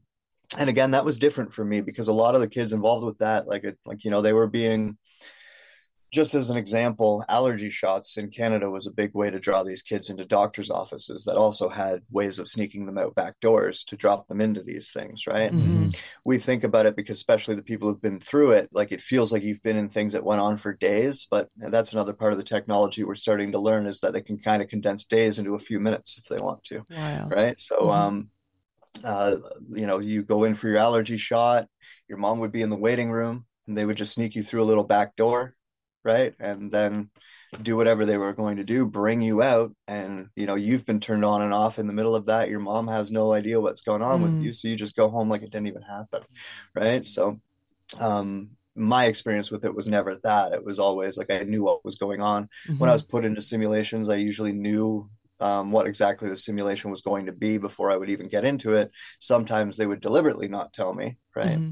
[0.57, 3.19] and again that was different for me because a lot of the kids involved with
[3.19, 4.97] that like it like you know they were being
[6.13, 9.81] just as an example, allergy shots in Canada was a big way to draw these
[9.81, 13.97] kids into doctors' offices that also had ways of sneaking them out back doors to
[13.97, 15.51] drop them into these things, right?
[15.51, 15.89] Mm-hmm.
[16.23, 19.33] We think about it because, especially the people who've been through it, like it feels
[19.33, 21.27] like you've been in things that went on for days.
[21.29, 24.37] But that's another part of the technology we're starting to learn is that they can
[24.37, 27.27] kind of condense days into a few minutes if they want to, wow.
[27.29, 27.59] right?
[27.59, 27.89] So, mm-hmm.
[27.89, 28.29] um,
[29.03, 29.37] uh,
[29.69, 31.67] you know, you go in for your allergy shot,
[32.07, 34.61] your mom would be in the waiting room and they would just sneak you through
[34.61, 35.55] a little back door
[36.03, 37.09] right and then
[37.61, 40.99] do whatever they were going to do bring you out and you know you've been
[40.99, 43.81] turned on and off in the middle of that your mom has no idea what's
[43.81, 44.23] going on mm.
[44.23, 46.21] with you so you just go home like it didn't even happen
[46.75, 47.39] right so
[47.99, 51.85] um my experience with it was never that it was always like i knew what
[51.85, 52.79] was going on mm-hmm.
[52.79, 52.95] when i mm-hmm.
[52.95, 57.33] was put into simulations i usually knew um, what exactly the simulation was going to
[57.33, 58.91] be before I would even get into it.
[59.19, 61.57] Sometimes they would deliberately not tell me, right?
[61.57, 61.71] Mm-hmm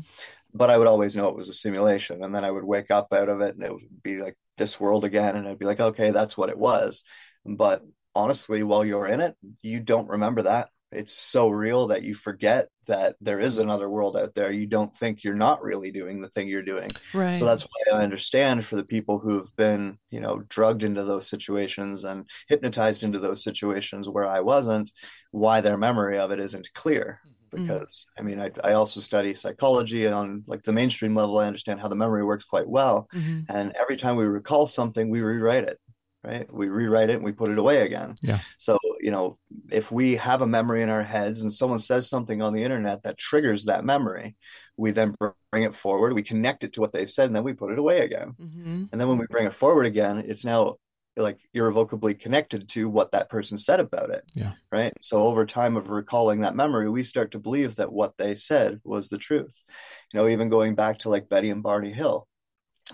[0.53, 2.23] but I would always know it was a simulation.
[2.23, 4.79] And then I would wake up out of it and it would be like this
[4.79, 5.35] world again.
[5.35, 7.03] And I'd be like, okay, that's what it was.
[7.45, 7.83] But
[8.15, 10.69] honestly, while you're in it, you don't remember that.
[10.91, 14.51] It's so real that you forget that there is another world out there.
[14.51, 16.91] You don't think you're not really doing the thing you're doing.
[17.13, 17.37] Right.
[17.37, 21.29] So that's why I understand for the people who've been, you know, drugged into those
[21.29, 24.91] situations and hypnotized into those situations where I wasn't,
[25.31, 27.21] why their memory of it isn't clear.
[27.51, 28.21] Because mm-hmm.
[28.21, 31.79] I mean I, I also study psychology and on like the mainstream level I understand
[31.79, 33.41] how the memory works quite well mm-hmm.
[33.49, 35.79] and every time we recall something we rewrite it
[36.23, 39.37] right we rewrite it and we put it away again yeah so you know
[39.71, 43.03] if we have a memory in our heads and someone says something on the internet
[43.03, 44.35] that triggers that memory
[44.77, 45.15] we then
[45.51, 47.79] bring it forward we connect it to what they've said and then we put it
[47.79, 48.83] away again mm-hmm.
[48.91, 50.75] and then when we bring it forward again it's now
[51.17, 54.23] like irrevocably connected to what that person said about it.
[54.33, 54.53] Yeah.
[54.71, 54.93] Right.
[54.99, 58.79] So over time of recalling that memory, we start to believe that what they said
[58.83, 59.61] was the truth.
[60.13, 62.27] You know, even going back to like Betty and Barney Hill.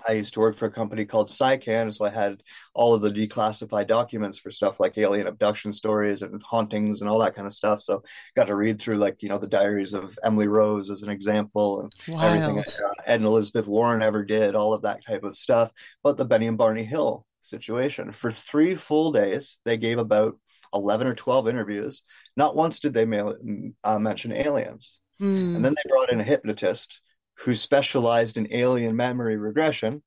[0.07, 2.43] I used to work for a company called SciCan, so I had
[2.75, 7.19] all of the declassified documents for stuff like alien abduction stories and hauntings and all
[7.19, 7.81] that kind of stuff.
[7.81, 8.03] So
[8.35, 11.81] got to read through like you know the diaries of Emily Rose as an example
[11.81, 12.23] and Wild.
[12.23, 12.59] everything
[13.05, 15.71] Ed and Elizabeth Warren ever did, all of that type of stuff.
[16.03, 20.37] But the Betty and Barney Hill situation for three full days, they gave about
[20.73, 22.03] eleven or twelve interviews.
[22.35, 23.35] Not once did they mail,
[23.83, 25.55] uh, mention aliens, Hmm.
[25.55, 27.01] and then they brought in a hypnotist
[27.41, 30.03] who specialized in alien memory regression,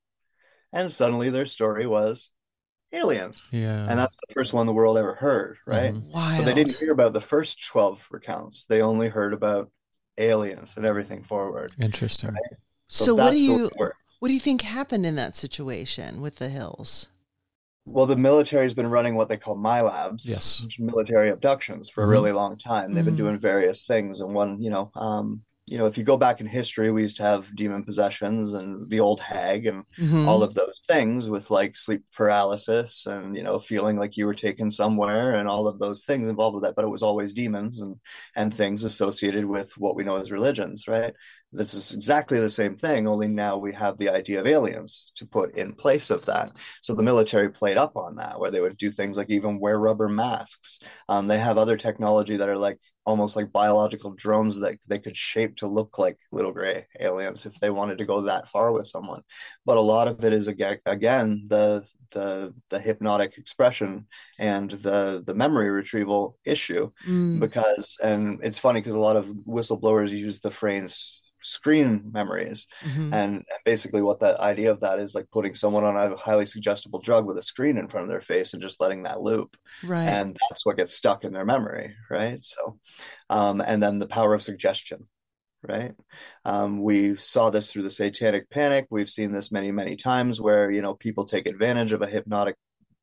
[0.73, 2.31] and suddenly their story was
[2.93, 3.49] aliens.
[3.53, 3.87] Yeah.
[3.89, 5.95] And that's the first one the world ever heard, right?
[5.95, 6.39] Wild.
[6.39, 8.65] But they didn't hear about the first 12 recounts.
[8.65, 9.71] They only heard about
[10.19, 11.73] aliens and everything forward.
[11.81, 12.35] Interesting.
[12.89, 16.21] So, what do that's the way you what do you think happened in that situation
[16.21, 17.07] with the hills?
[17.93, 20.61] Well, the military's been running what they call MILABs, Yes.
[20.63, 22.11] which military abductions for a Mhm.
[22.11, 22.93] really long time.
[22.93, 23.19] They've been Mhm.
[23.19, 26.47] doing various things, and one, you know, um, you know, if you go back in
[26.47, 30.27] history, we used to have demon possessions and the old hag and Mhm.
[30.29, 34.35] all of those things with like sleep paralysis and you know feeling like you were
[34.35, 37.81] taken somewhere and all of those things involved with that but it was always demons
[37.81, 37.97] and
[38.37, 41.15] and things associated with what we know as religions right?
[41.53, 45.27] This is exactly the same thing only now we have the idea of aliens to
[45.27, 46.53] put in place of that.
[46.81, 49.79] So the military played up on that where they would do things like even wear
[49.79, 50.79] rubber masks.
[51.09, 55.17] Um, they have other technology that are like almost like biological drones that they could
[55.17, 58.87] shape to look like little gray aliens if they wanted to go that far with
[58.87, 59.23] someone
[59.65, 61.83] but a lot of it is again again the
[62.13, 64.07] the the hypnotic expression
[64.39, 67.41] and the the memory retrieval issue Mm.
[67.41, 72.67] because and it's funny because a lot of whistleblowers use the phrase screen memories.
[72.83, 73.13] Mhm.
[73.13, 77.01] and basically what the idea of that is like putting someone on a highly suggestible
[77.01, 79.57] drug with a screen in front of their face and just letting that loop.
[79.85, 80.07] Right.
[80.09, 82.43] and that's what gets stuck in their memory right?
[82.43, 82.79] So
[83.29, 85.09] um and then the power of suggestion
[85.63, 85.95] right?
[86.45, 88.87] Um we saw this through the satanic panic.
[88.91, 92.57] We've seen this many many times where you know people take advantage of a hypnotic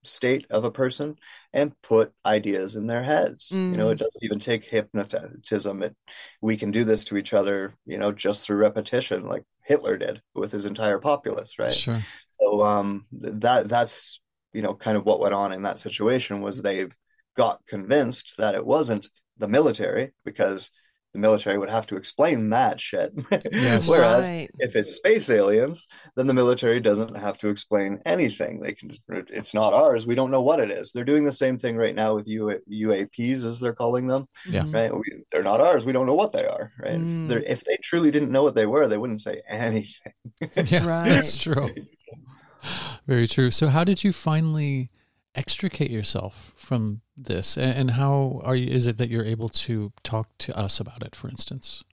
[0.08, 1.16] state of a person
[1.54, 3.92] and put ideas in their heads you know Mm.
[3.94, 5.96] it doesn't even take hypnotism it
[6.42, 10.22] we can do this to each other you know just through repetition like hitler did
[10.34, 12.00] with his entire populace right Sure.
[12.30, 14.22] so um that that's
[14.54, 16.88] you know kind of what went on in that situation was they
[17.36, 20.72] got convinced that it wasn't the military because
[21.14, 23.12] the military would have to explain that shit
[23.52, 23.88] Yes.
[23.90, 24.50] whereas right.
[24.60, 29.54] if it's space aliens then the military doesn't have to explain anything they can it's
[29.54, 32.14] not ours we don't know what it is they're doing the same thing right now
[32.16, 34.64] with U- uaps as they're calling them Yeah.
[34.64, 34.74] Mhm.
[34.74, 37.24] right we, they're not ours we don't know what they are right Mm.
[37.24, 40.14] if, they're- if they truly didn't know what they were they wouldn't say anything
[40.66, 40.86] Yeah.
[40.86, 41.10] Right.
[41.10, 41.70] That's true.
[43.08, 43.50] Very true.
[43.52, 44.90] So, how did you finally
[45.38, 48.68] extricate yourself from this, and, and how are you?
[48.70, 51.84] Is it that you're able to talk to us about it, for instance?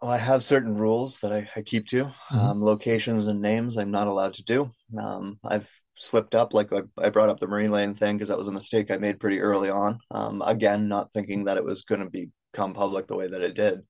[0.00, 2.12] Well, I have certain rules that I, I keep to.
[2.30, 2.38] Mhm.
[2.38, 4.70] Um, locations and names I'm not allowed to do.
[4.98, 8.38] Um, I've slipped up, like I, I brought up the Marine Lane thing because that
[8.38, 10.00] was a mistake I made pretty early on.
[10.10, 12.10] Um, again, not thinking that it was going to
[12.52, 13.80] become public the way that it did.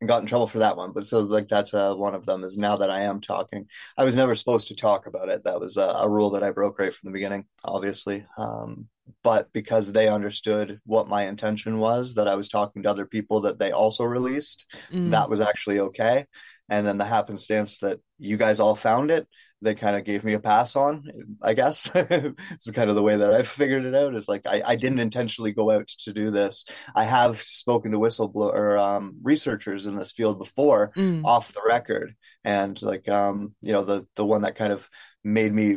[0.00, 0.92] And got in trouble for that one.
[0.92, 3.66] But so like that's uh, one of them is now that I am talking.
[3.98, 5.44] I was never supposed to talk about it.
[5.44, 8.24] That was a, a rule that I broke right from the beginning, obviously.
[8.38, 8.88] Um,
[9.22, 13.42] but because they understood what my intention was, that I was talking to other people
[13.42, 15.10] that they also released, Mm.
[15.10, 16.26] that was actually okay.
[16.68, 19.26] And then the happenstance that you guys all found it,
[19.62, 21.04] they kind of gave me a pass on,
[21.42, 21.90] I guess.
[21.94, 24.14] it's kind of the way that I've figured it out.
[24.14, 26.64] Is like I, I didn't intentionally go out to do this.
[26.94, 31.24] I have spoken to whistleblower um, researchers in this field before, Mm.
[31.24, 34.88] off the record, and like um, you know the the one that kind of
[35.24, 35.76] made me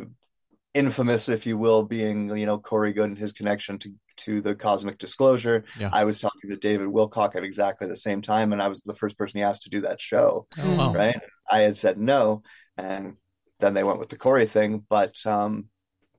[0.72, 4.54] infamous, if you will, being you know Corey Goode and his connection to to the
[4.54, 5.64] cosmic disclosure.
[5.78, 5.90] Yeah.
[5.92, 8.94] I was talking to David Wilcock at exactly the same time, and I was the
[8.94, 10.46] first person he asked to do that show.
[10.58, 10.92] Oh, wow.
[10.92, 11.16] Right?
[11.50, 12.42] I had said no,
[12.76, 13.16] and
[13.64, 14.84] then they went with the Corey thing.
[14.88, 15.68] But um,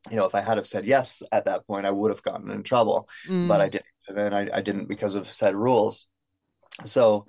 [0.09, 2.49] you know, if I had have said yes at that point, I would have gotten
[2.51, 3.07] in trouble.
[3.27, 3.47] Mm.
[3.47, 3.85] But I didn't.
[4.07, 6.07] And then I, I didn't because of said rules.
[6.83, 7.27] So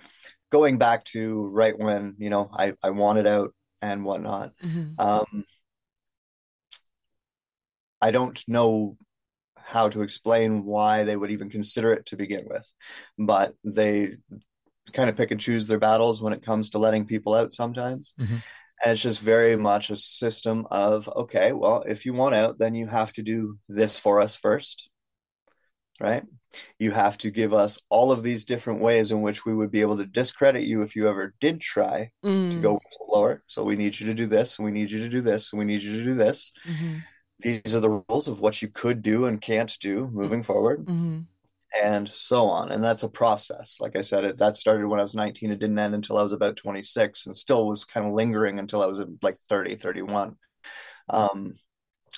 [0.51, 4.53] going back to right when you know I I wanted out and whatnot.
[4.65, 4.95] Mhm.
[4.99, 5.45] Um,
[8.01, 8.97] I don't know
[9.57, 12.71] how to explain why they would even consider it to begin with,
[13.19, 14.17] but they
[14.93, 18.15] kind of pick and choose their battles when it comes to letting people out sometimes.
[18.21, 18.45] Mhm.
[18.83, 22.75] And it's just very much a system of, okay, well, if you want out, then
[22.75, 24.91] you have to do this for us first,
[25.99, 26.23] right?
[26.79, 29.81] You have to give us all of these different ways in which we would be
[29.81, 32.63] able to discredit you if you ever did try to Mm.
[32.63, 33.43] go lower.
[33.47, 35.59] So we need you to do this, and we need you to do this, and
[35.59, 36.53] we need you to do this.
[36.65, 37.03] Mhm.
[37.39, 40.87] these are the rules of what you could do and can't do moving forward.
[40.87, 41.21] Mm-hmm.
[41.83, 42.71] And so on.
[42.71, 43.79] And that's a process.
[43.81, 45.51] Like I said, it, that started when I was 19.
[45.51, 48.83] It didn't end until I was about 26 and still was kind of lingering until
[48.83, 50.37] I was like 30, 31.
[51.11, 51.55] Um,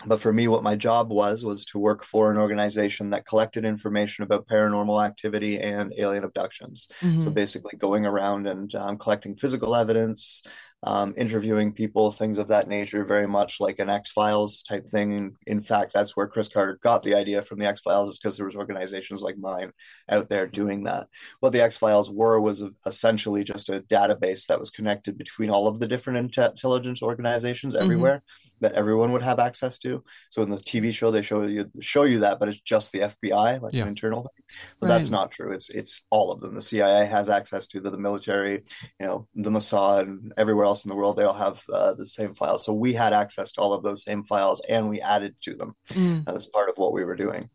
[0.06, 3.64] but for me what my job was was to work for an organization that collected
[3.64, 7.20] information about paranormal activity and alien abductions Mm-hmm.
[7.20, 10.42] so basically going around and um, collecting physical evidence
[10.84, 15.36] um, interviewing people things of that nature very much like an x-files type thing in,
[15.46, 18.46] in fact that's where chris carter got the idea from the x-files is because there
[18.46, 19.72] was organizations like mine
[20.08, 21.08] out there doing that
[21.40, 25.80] what the x-files were was essentially just a database that was connected between all of
[25.80, 28.22] the different intelligence organizations everywhere
[28.60, 30.02] that everyone would have access to.
[30.30, 33.02] So in the TV show, they show you show you that, but it's just the
[33.02, 33.82] FBI, like Yeah.
[33.82, 34.44] an internal thing.
[34.80, 35.52] But that's not true.
[35.52, 36.54] It's it's all of them.
[36.54, 38.64] The CIA has access to the, the military,
[38.98, 41.16] you know, the Mossad, and everywhere else in the world.
[41.16, 42.64] They all have uh, the same files.
[42.64, 45.74] So we had access to all of those same files, and we added to them
[45.90, 46.28] Mm.
[46.34, 47.50] as part of what we were doing.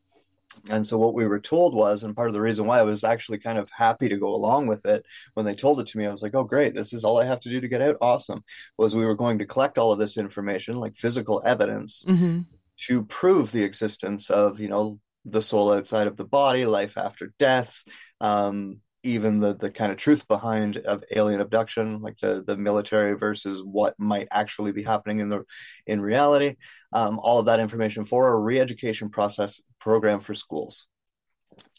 [0.69, 3.03] And so what we were told was, and part of the reason why I was
[3.03, 6.05] actually kind of happy to go along with it when they told it to me,
[6.05, 7.97] I was like, oh, great, this is all I have to do to get out.
[8.01, 8.43] Awesome.
[8.77, 12.41] Was we were going to collect all of this information, like physical evidence, Mm-hmm.
[12.87, 17.33] to prove the existence of, you know, the soul outside of the body, life after
[17.39, 17.83] death,
[18.21, 23.17] um, even the the kind of truth behind of alien abduction, like the the military
[23.17, 25.43] versus what might actually be happening in the
[25.85, 26.55] in reality.
[26.93, 30.87] Um, all of that information for a re-education process program for schools.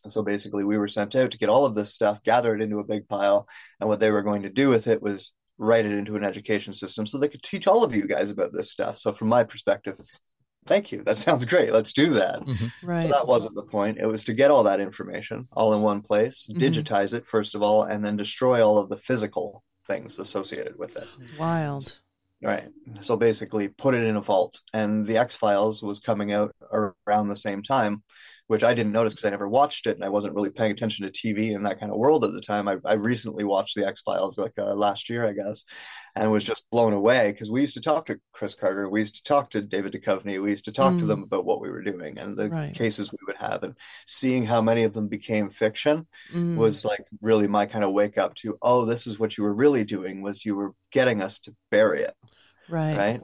[0.09, 2.79] So basically, we were sent out to get all of this stuff, gather it into
[2.79, 3.49] a big pile,
[3.81, 6.73] and what they were going to do with it was write it into an education
[6.73, 8.99] system so they could teach all of you guys about this stuff.
[8.99, 9.97] So from my perspective,
[10.67, 11.03] thank you.
[11.05, 11.73] That sounds great.
[11.73, 12.41] Let's do that.
[12.83, 13.09] Right.
[13.09, 13.99] But that wasn't the point.
[13.99, 16.59] It was to get all that information all in one place, Mhm.
[16.59, 20.97] digitize it first of all, and then destroy all of the physical things associated with
[20.97, 21.07] it.
[21.39, 22.01] Wild.
[22.43, 22.69] Right.
[23.01, 24.61] So basically, put it in a vault.
[24.75, 28.03] And the X Files was coming out around the same time,
[28.47, 31.05] which I didn't notice because I never watched it and I wasn't really paying attention
[31.07, 32.69] to TV and that kind of world at the time.
[32.69, 35.65] I, I recently watched the X Files like uh, last year, I guess,
[36.15, 39.15] and was just blown away because we used to talk to Chris Carter, we used
[39.17, 41.09] to talk to David Duchovny, we used to talk to Mm.
[41.09, 42.75] them about what we were doing and the Right.
[42.75, 43.75] cases we would have, and
[44.07, 46.57] seeing how many of them became fiction Mm.
[46.57, 49.55] was like really my kind of wake up to oh this is what you were
[49.55, 52.15] really doing was you were getting us to bury it
[52.69, 52.97] right.
[52.97, 53.21] right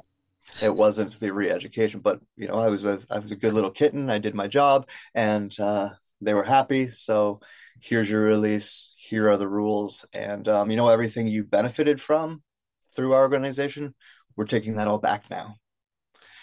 [0.62, 3.70] it wasn't the re-education but you know i was a i was a good little
[3.70, 4.10] kitten.
[4.10, 5.90] I did my job and uh
[6.22, 6.90] they were happy.
[6.90, 7.40] So
[7.80, 8.94] here's your release.
[8.98, 10.04] Here are the rules.
[10.12, 12.42] And um you know everything you benefited from
[12.94, 13.94] through our organization
[14.36, 15.56] we're taking that all back now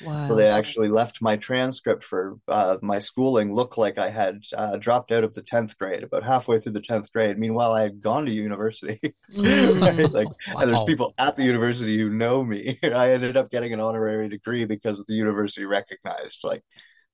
[0.03, 0.23] Wow.
[0.23, 4.77] so they actually left my transcript for uh, my schooling look like I had uh,
[4.77, 7.37] dropped out of the 10th grade about halfway through the 10th grade.
[7.37, 8.99] Meanwhile, I had gone to university.
[9.33, 9.81] Mm.
[9.81, 10.11] right?
[10.11, 12.79] Like, and there's people at the university who know me.
[12.83, 16.63] I ended up getting an honorary degree because the university recognized, like,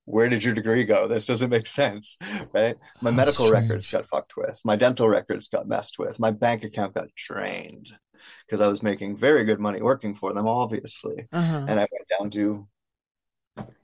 [0.05, 1.07] where did your degree go?
[1.07, 2.17] This doesn't make sense,
[2.53, 2.75] right?
[3.01, 4.59] My How medical records got fucked with.
[4.65, 6.19] My dental records got messed with.
[6.19, 7.91] My bank account got drained
[8.45, 11.27] because I was making very good money working for them, obviously.
[11.31, 11.65] Uh-huh.
[11.67, 12.67] And I went down to,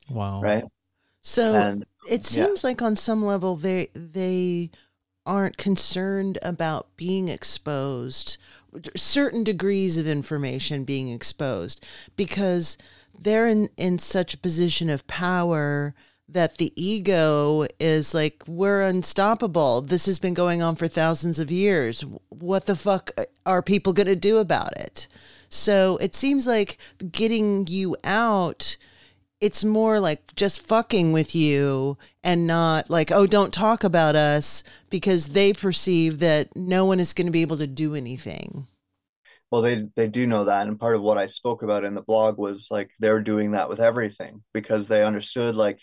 [0.09, 0.41] Wow.
[0.41, 0.63] right?
[1.21, 2.45] So And it yeah.
[2.45, 4.71] seems like on some level they they
[5.25, 8.37] aren't concerned about being exposed
[8.95, 11.85] certain degrees of information being exposed
[12.15, 12.77] because
[13.17, 15.93] they're in in such a position of power
[16.27, 21.51] that the ego is like we're unstoppable this has been going on for thousands of
[21.51, 23.11] years what the fuck
[23.45, 25.07] are people going to do about it
[25.49, 26.77] so it seems like
[27.11, 28.77] getting you out
[29.41, 34.63] it's more like just fucking with you and not like, oh, don't talk about us
[34.89, 38.67] because they perceive that no one is going to be able to do anything.
[39.51, 42.03] Well, they they do know that, and part of what I spoke about in the
[42.03, 45.79] blog was like they're doing that with everything because they understood like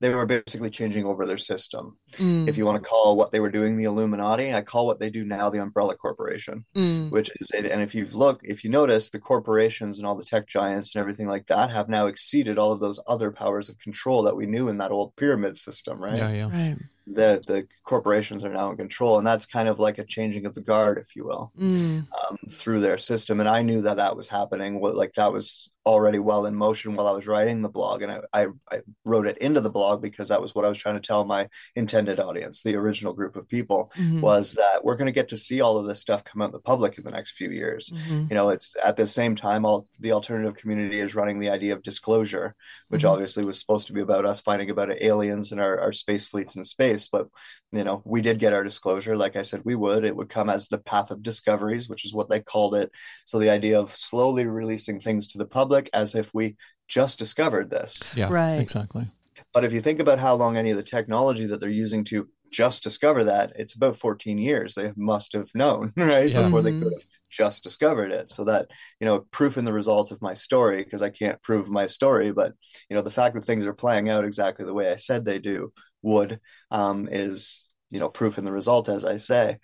[0.00, 1.98] they were basically changing over their system.
[2.12, 5.00] Mm, If you want to call what they were doing the Illuminati, I call what
[5.00, 8.70] they do now the Umbrella Corporation, mm, which is and if you've looked, if you
[8.70, 12.58] notice the corporations and all the tech giants and everything like that have now exceeded
[12.58, 16.00] all of those other powers of control that we knew in that old pyramid system,
[16.00, 16.18] right?
[16.18, 16.50] Yeah, yeah.
[16.50, 16.76] right.
[17.08, 20.54] The the corporations are now in control, and that's kind of like a changing of
[20.54, 23.38] the guard, if you will Mm, um, through their system.
[23.40, 24.80] And I knew that that was happening.
[24.80, 28.10] What like that was already well in motion while I was writing the blog, and
[28.10, 30.96] I, I, I wrote it into the blog because that was what I was trying
[30.96, 35.06] to tell my intended audience, the original group of people, mhm, was that we're going
[35.06, 37.10] to get to see all of this stuff come out in the public in the
[37.10, 37.90] next few years.
[37.92, 41.50] mhm, You know, it's at the same time, all the alternative community is running the
[41.50, 42.54] idea of disclosure,
[42.88, 43.10] which Mhm.
[43.10, 46.56] obviously was supposed to be about us finding about aliens and our, our space fleets
[46.56, 47.08] in space.
[47.08, 47.26] but
[47.72, 49.16] you know, we did get our disclosure.
[49.16, 50.04] Like I said, we would.
[50.04, 52.90] It would come as the path of discoveries, which is what they called it.
[53.24, 56.56] So the idea of slowly releasing things to the public as if we
[56.88, 58.02] just discovered this.
[58.14, 58.60] Yeah, right.
[58.60, 59.10] Exactly.
[59.56, 62.28] But if you think about how long any of the technology that they're using to
[62.52, 64.74] just discover that, it's about 14 years.
[64.74, 66.30] They must have known, right?
[66.30, 66.42] Yeah.
[66.42, 66.82] Before they mm-hmm.
[66.82, 68.28] could have just discovered it.
[68.28, 71.70] So that, you know, proof in the result of my story, because I can't prove
[71.70, 72.52] my story, but,
[72.90, 75.38] you know, the fact that things are playing out exactly the way I said they
[75.38, 76.38] do would
[76.70, 79.56] um, is, you know, proof in the result, as I say.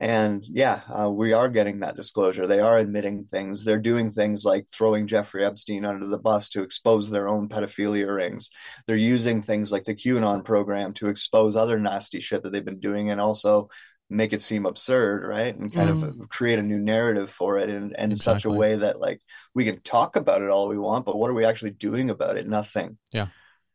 [0.00, 2.46] And yeah, uh, we are getting that disclosure.
[2.46, 3.64] They are admitting things.
[3.64, 8.14] They're doing things like throwing Jeffrey Epstein under the bus to expose their own pedophilia
[8.14, 8.50] rings.
[8.86, 12.78] They're using things like the QAnon program to expose other nasty shit that they've been
[12.78, 13.70] doing and also
[14.08, 15.54] make it seem absurd, right?
[15.54, 16.20] And kind mm.
[16.22, 18.12] of create a new narrative for it and, and exactly.
[18.12, 19.20] in such a way that like
[19.52, 22.36] we can talk about it all we want, but what are we actually doing about
[22.38, 22.48] it?
[22.48, 22.98] Nothing.
[23.12, 23.28] Yeah.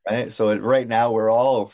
[0.09, 0.31] Right.
[0.31, 1.73] So it, right now we're all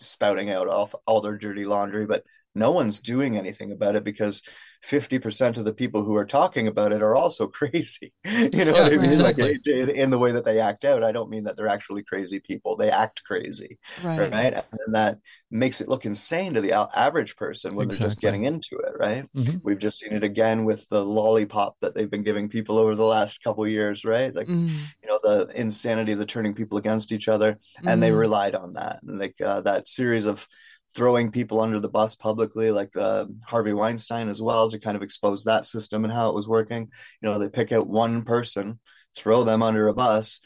[0.00, 2.24] spouting out all, all their dirty laundry, but
[2.54, 4.42] no one's doing anything about it because
[4.84, 8.12] 50% of the people who are talking about it are also crazy.
[8.24, 9.04] you know yeah, what I mean?
[9.06, 9.58] Exactly.
[9.66, 11.02] Like in the way that they act out.
[11.02, 12.76] I don't mean that they're actually crazy people.
[12.76, 13.78] They act crazy.
[14.02, 14.30] Right.
[14.30, 14.54] right?
[14.54, 15.18] And that
[15.50, 18.02] makes it look insane to the average person when exactly.
[18.02, 19.26] they're just getting into it, right?
[19.34, 19.58] Mm-hmm.
[19.62, 23.04] We've just seen it again with the lollipop that they've been giving people over the
[23.04, 24.34] last couple years, right?
[24.34, 24.74] Like, mm-hmm.
[25.02, 27.54] you know, the insanity of the turning people against each other.
[27.54, 27.88] Mm-hmm.
[27.88, 28.18] And they mm-hmm.
[28.18, 29.00] relied on that.
[29.02, 30.46] And like uh, that series of
[30.94, 35.02] throwing people under the bus publicly, like uh, Harvey Weinstein as well, to kind of
[35.02, 36.90] expose that system and how it was working.
[37.20, 38.78] You know, they pick out one person,
[39.16, 40.40] throw them under a bus,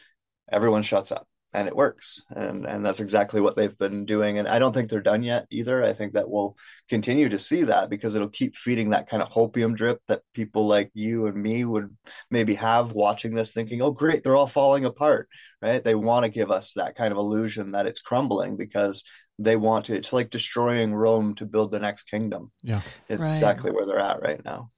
[0.51, 2.23] everyone shuts up, and it works.
[2.31, 4.39] And and that's exactly what they've been doing.
[4.39, 5.83] And I don't think they're done yet either.
[5.83, 6.57] I think that we'll
[6.89, 10.67] continue to see that because it'll keep feeding that kind of hopium drip that people
[10.67, 11.97] like you and me would
[12.31, 15.29] maybe have watching this, thinking, "Oh, great, they're all falling apart."
[15.63, 15.83] Right?
[15.83, 19.05] They want to give us that kind of illusion that it's crumbling because
[19.39, 19.95] they want to.
[19.95, 22.53] It's like destroying Rome to build the next kingdom.
[22.63, 23.33] Yeah, it's right.
[23.33, 24.71] exactly where they're at right now.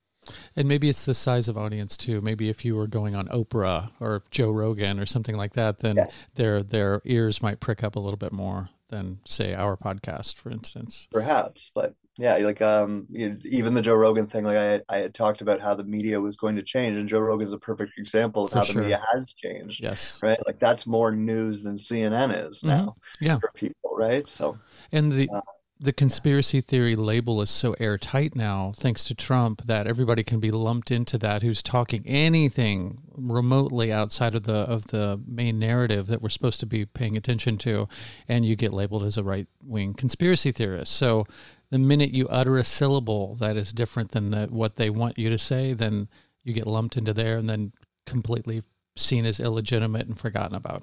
[0.56, 2.20] And maybe it's the size of audience too.
[2.20, 5.96] Maybe if you were going on Oprah or Joe Rogan or something like that, then
[5.96, 6.06] yeah.
[6.34, 10.50] their their ears might prick up a little bit more than say our podcast, for
[10.50, 11.08] instance.
[11.10, 15.14] Perhaps, but yeah, like um, you, even the Joe Rogan thing, like I I had
[15.14, 17.92] talked about how the media was going to change, and Joe Rogan is a perfect
[17.96, 18.74] example of for how sure.
[18.74, 19.82] the media has changed.
[19.82, 20.38] Yes, right.
[20.46, 22.68] Like that's more news than CNN is mm-hmm.
[22.68, 22.84] now.
[22.84, 23.24] Mm-hmm.
[23.24, 24.26] Yeah, for people, right?
[24.26, 24.58] So
[24.92, 25.30] and the.
[25.32, 25.40] Uh,
[25.82, 30.50] the conspiracy theory label is so airtight now, thanks to Trump, that everybody can be
[30.50, 36.20] lumped into that who's talking anything remotely outside of the of the main narrative that
[36.20, 37.88] we're supposed to be paying attention to,
[38.28, 40.92] and you get labeled as a right wing conspiracy theorist.
[40.92, 41.24] So
[41.70, 45.30] the minute you utter a syllable that is different than the, what they want you
[45.30, 46.08] to say, then
[46.44, 47.72] you get lumped into there and then
[48.04, 48.62] completely
[48.96, 50.82] seen as illegitimate and forgotten about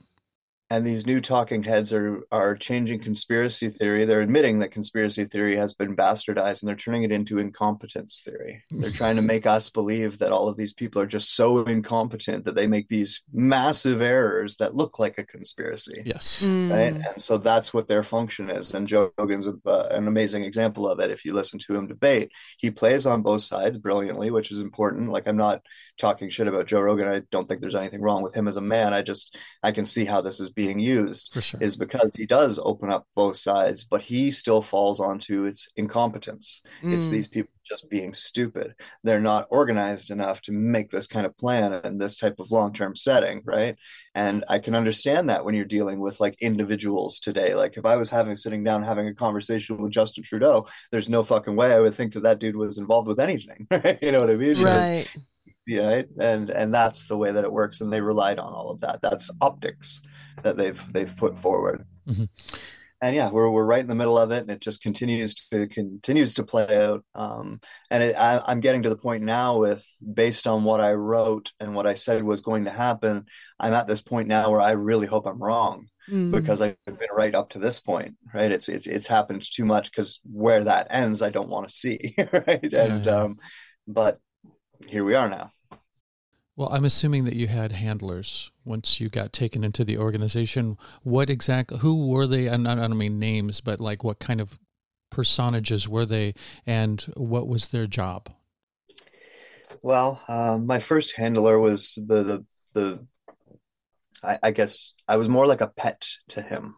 [0.69, 4.03] and these new talking heads are are changing conspiracy theory.
[4.03, 8.63] They're admitting that conspiracy theory has been bastardized and they're turning it into incompetence theory.
[8.69, 12.45] They're trying to make us believe that all of these people are just so incompetent
[12.45, 16.03] that they make these massive errors that look like a conspiracy.
[16.05, 16.41] Yes.
[16.41, 16.71] Mm.
[16.71, 20.43] right and so that's what their function is and joe rogan's a, uh, an amazing
[20.43, 21.11] example of it.
[21.11, 25.09] If you listen to him debate he plays on both sides brilliantly which is important.
[25.09, 25.61] Like i'm not
[25.97, 27.07] talking shit about joe rogan.
[27.07, 28.93] I don't think there's anything wrong with him as a man.
[28.93, 31.59] I just i can see how this is being used sure.
[31.61, 36.63] is because he does open up both sides, but he still falls onto its incompetence.
[36.81, 36.95] Mm.
[36.95, 38.73] It's these people just being stupid.
[39.03, 42.73] They're not organized enough to make this kind of plan and this type of long
[42.73, 43.77] term setting, right?
[44.15, 47.53] And I can understand that when you're dealing with like individuals today.
[47.53, 51.23] Like if I was having sitting down having a conversation with Justin Trudeau, there's no
[51.23, 53.67] fucking way I would think that that dude was involved with anything.
[54.01, 54.59] you know what I mean?
[54.59, 55.07] Right.
[55.13, 55.23] Because
[55.75, 58.81] right and and that's the way that it works and they relied on all of
[58.81, 60.01] that that's optics
[60.43, 62.25] that they've they've put forward mm-hmm.
[63.01, 65.67] and yeah we're, we're right in the middle of it and it just continues to
[65.67, 67.59] continues to play out um,
[67.89, 71.51] and it, I, i'm getting to the point now with based on what i wrote
[71.59, 73.25] and what i said was going to happen
[73.59, 76.31] i'm at this point now where i really hope i'm wrong mm.
[76.31, 78.51] because I've been right up to this point, right?
[78.51, 82.15] It's it's it's happened too much because where that ends, I don't want to see,
[82.31, 82.63] right?
[82.63, 83.11] And yeah, yeah.
[83.11, 83.37] um,
[83.87, 84.19] but
[84.87, 85.51] here we are now.
[86.57, 90.79] Well, I'm assuming that you had handlers once you got taken into the organization.
[91.03, 92.49] What exactly, who were they?
[92.49, 94.57] I don't mean names, but like what kind of
[95.11, 96.33] personages were they
[96.65, 98.31] and what was their job?
[99.83, 103.07] Well, uh, my first handler was the, the, the
[104.23, 106.73] I, I, guess I was more like a pet to him,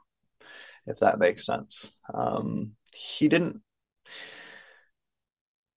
[0.88, 1.94] if that makes sense.
[2.14, 3.62] Um, he didn't,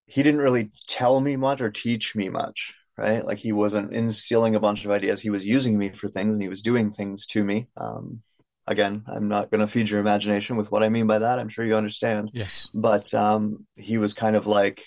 [0.07, 3.25] he didn't really tell me much or teach me much right?
[3.25, 5.21] Like he wasn't instilling a bunch of ideas.
[5.21, 7.69] He was using me for things and he was doing things to me.
[7.77, 8.23] Um,
[8.67, 11.39] again, I'm not going to feed your imagination with what I mean by that.
[11.39, 12.31] I'm sure you understand.
[12.33, 12.69] Yes.
[12.75, 14.85] But um, he was kind of like,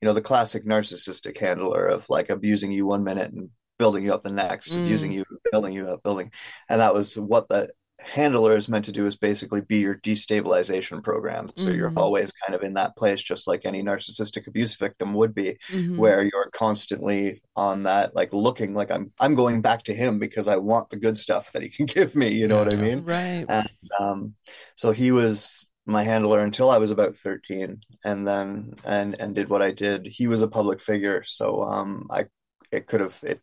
[0.00, 4.14] you know, the classic narcissistic handler of like abusing you one minute and building you
[4.14, 4.84] up the next, mm.
[4.84, 6.30] abusing you, building you up, building.
[6.68, 7.70] And that was what the
[8.04, 11.48] handler is meant to do is basically be your destabilization program.
[11.56, 11.76] So mm-hmm.
[11.76, 15.56] you're always kind of in that place, just like any narcissistic abuse victim would be,
[15.70, 15.96] mm-hmm.
[15.96, 20.48] where you're constantly on that, like looking like I'm I'm going back to him because
[20.48, 22.34] I want the good stuff that he can give me.
[22.34, 22.64] You know yeah.
[22.64, 23.04] what I mean?
[23.04, 23.44] Right.
[23.48, 24.34] And um,
[24.76, 29.48] so he was my handler until I was about 13 and then and and did
[29.48, 30.06] what I did.
[30.06, 32.26] He was a public figure, so um I
[32.72, 33.40] it could have it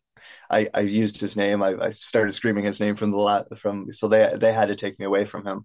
[0.50, 1.62] I, I used his name.
[1.62, 4.76] I, I started screaming his name from the lat from so they they had to
[4.76, 5.64] take me away from him,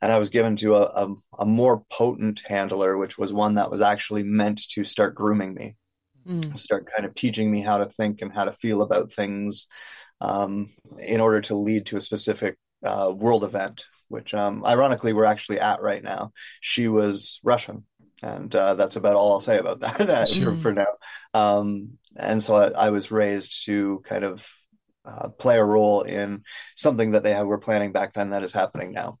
[0.00, 3.70] and I was given to a, a, a more potent handler, which was one that
[3.70, 5.76] was actually meant to start grooming me,
[6.26, 6.58] mm.
[6.58, 9.66] start kind of teaching me how to think and how to feel about things,
[10.20, 15.24] um, in order to lead to a specific uh, world event, which um, ironically we're
[15.24, 16.32] actually at right now.
[16.60, 17.84] She was Russian
[18.22, 20.56] and uh, that's about all I'll say about that sure.
[20.56, 20.86] for, now.
[21.34, 24.46] Um, and so I, I, was raised to kind of
[25.04, 26.44] uh, play a role in
[26.76, 29.18] something that they were planning back then that is happening now,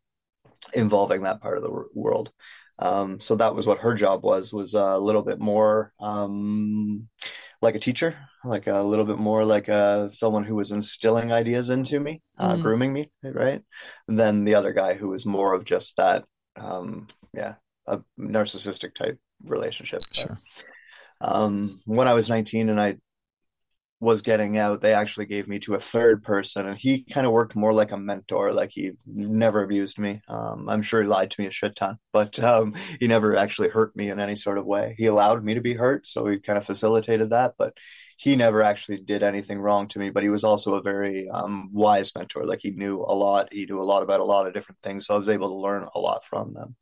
[0.72, 2.30] involving that part of the world.
[2.78, 7.08] Um, so that was what her job was was a little bit more um,
[7.60, 11.32] like a teacher, like a little bit more like a, uh, someone who was instilling
[11.32, 12.62] ideas into me, uh, mm.
[12.62, 13.62] grooming me, right?
[14.08, 16.24] Than the other guy who was more of just that,
[16.56, 17.54] um, yeah,
[17.86, 20.02] a narcissistic type relationship.
[20.12, 20.40] Sure.
[21.20, 22.96] Um, when I was 19 and I
[24.02, 27.32] was getting out, they actually gave me to a third person, and he kind of
[27.32, 28.52] worked more like a mentor.
[28.52, 30.20] Like he never abused me.
[30.26, 33.68] Um, I'm sure he lied to me a shit ton, but um, he never actually
[33.68, 34.96] hurt me in any sort of way.
[34.98, 37.78] He allowed me to be hurt, so he kind of facilitated that, but
[38.16, 40.10] he never actually did anything wrong to me.
[40.10, 42.44] But he was also a very um, wise mentor.
[42.44, 43.50] Like he knew a lot.
[43.52, 45.62] He knew a lot about a lot of different things, so I was able to
[45.62, 46.74] learn a lot from them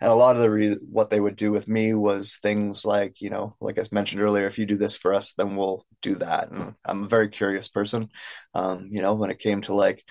[0.00, 3.20] and a lot of the re- what they would do with me was things like
[3.20, 6.14] you know like i mentioned earlier if you do this for us then we'll do
[6.16, 6.50] that.
[6.50, 8.08] And i'm a very curious person.
[8.54, 10.04] Um, you know when it came to like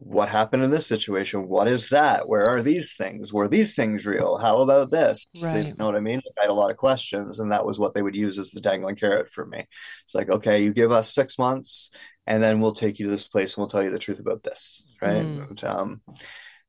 [0.00, 1.48] what happened in this situation?
[1.48, 2.28] What is that?
[2.28, 3.32] Where are these things?
[3.32, 4.38] Were these things real?
[4.38, 5.26] How about this?
[5.42, 5.66] Right.
[5.66, 6.20] you know what i mean?
[6.38, 8.60] I had a lot of questions and that was what they would use as the
[8.60, 9.64] dangling carrot for me.
[10.02, 11.90] It's like okay you give us six months
[12.26, 14.42] and then we'll take you to this place and we'll tell you the truth about
[14.42, 14.84] this.
[15.02, 15.24] Right?
[15.24, 15.48] Mm.
[15.48, 16.00] and, um,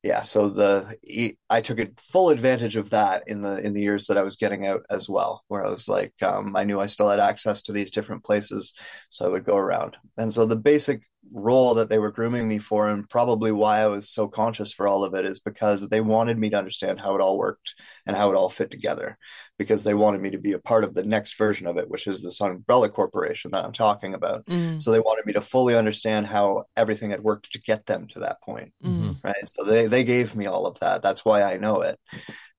[0.04, 4.18] yeah so the i took full advantage of that in the in the years that
[4.18, 7.10] i was getting out as well where i was like um, i knew i still
[7.10, 8.74] had access to these different places
[9.10, 9.98] so i would go around.
[10.18, 13.88] And so the basic role that they were grooming me for and probably why I
[13.88, 17.16] was so conscious for all of it is because they wanted me to understand how
[17.16, 17.76] it all worked
[18.06, 19.18] and how it all fit together
[19.58, 22.08] because they wanted me to be a part of the next version of it which
[22.08, 24.46] is this umbrella corporation that I'm talking about.
[24.46, 24.80] Mm-hmm.
[24.80, 28.20] so they wanted me to fully understand how everything had worked to get them to
[28.20, 28.74] that point.
[28.84, 29.12] Mm-hmm.
[29.24, 29.48] right?
[29.48, 31.02] So they they gave me all of that.
[31.02, 32.00] That's why I know it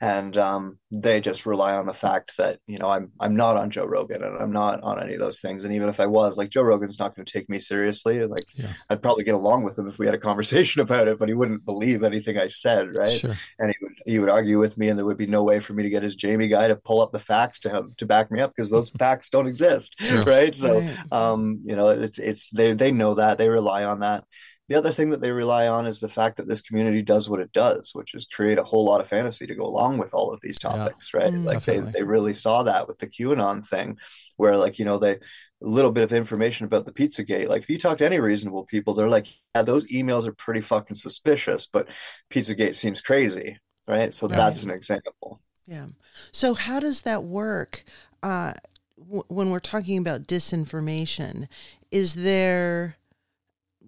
[0.00, 3.70] and um, they just rely on the fact that you know I'm I'm not on
[3.70, 5.64] Joe Rogan and I'm not on any of those things.
[5.64, 8.24] And even if I was, like Joe Rogan's not going to take me seriously.
[8.24, 8.72] Like yeah.
[8.88, 11.34] I'd probably get along with him if we had a conversation about it, but he
[11.34, 13.20] wouldn't believe anything I said, right?
[13.20, 13.36] Sure.
[13.58, 15.74] And he would he would argue with me, and there would be no way for
[15.74, 18.30] me to get his Jamie guy to pull up the facts to have to back
[18.30, 20.54] me up because those facts don't exist, right?
[20.54, 24.24] So um, you know, it's it's they they know that they rely on that.
[24.70, 27.40] The other thing that they rely on is the fact that this community does what
[27.40, 30.32] it does, which is create a whole lot of fantasy to go along with all
[30.32, 31.32] of these topics, yeah, right?
[31.32, 33.98] Mm, like they, they really saw that with the QAnon thing,
[34.36, 35.18] where like, you know, they a
[35.60, 37.48] little bit of information about the Pizzagate.
[37.48, 40.60] Like if you talk to any reasonable people, they're like, yeah, those emails are pretty
[40.60, 41.88] fucking suspicious, but
[42.30, 43.58] Pizzagate seems crazy,
[43.88, 44.14] right?
[44.14, 44.36] So right.
[44.36, 45.40] that's an example.
[45.66, 45.86] Yeah.
[46.30, 47.82] So how does that work?
[48.22, 48.52] Uh,
[48.96, 51.48] w- when we're talking about disinformation,
[51.90, 52.98] is there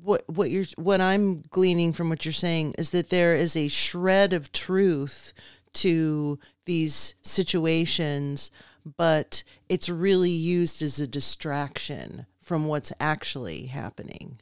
[0.02, 3.68] what what you're what I'm gleaning from what you're saying is that there is a
[3.68, 5.32] shred of truth
[5.74, 8.50] to these situations,
[8.96, 14.40] but it's really used as a distraction from what's actually happening.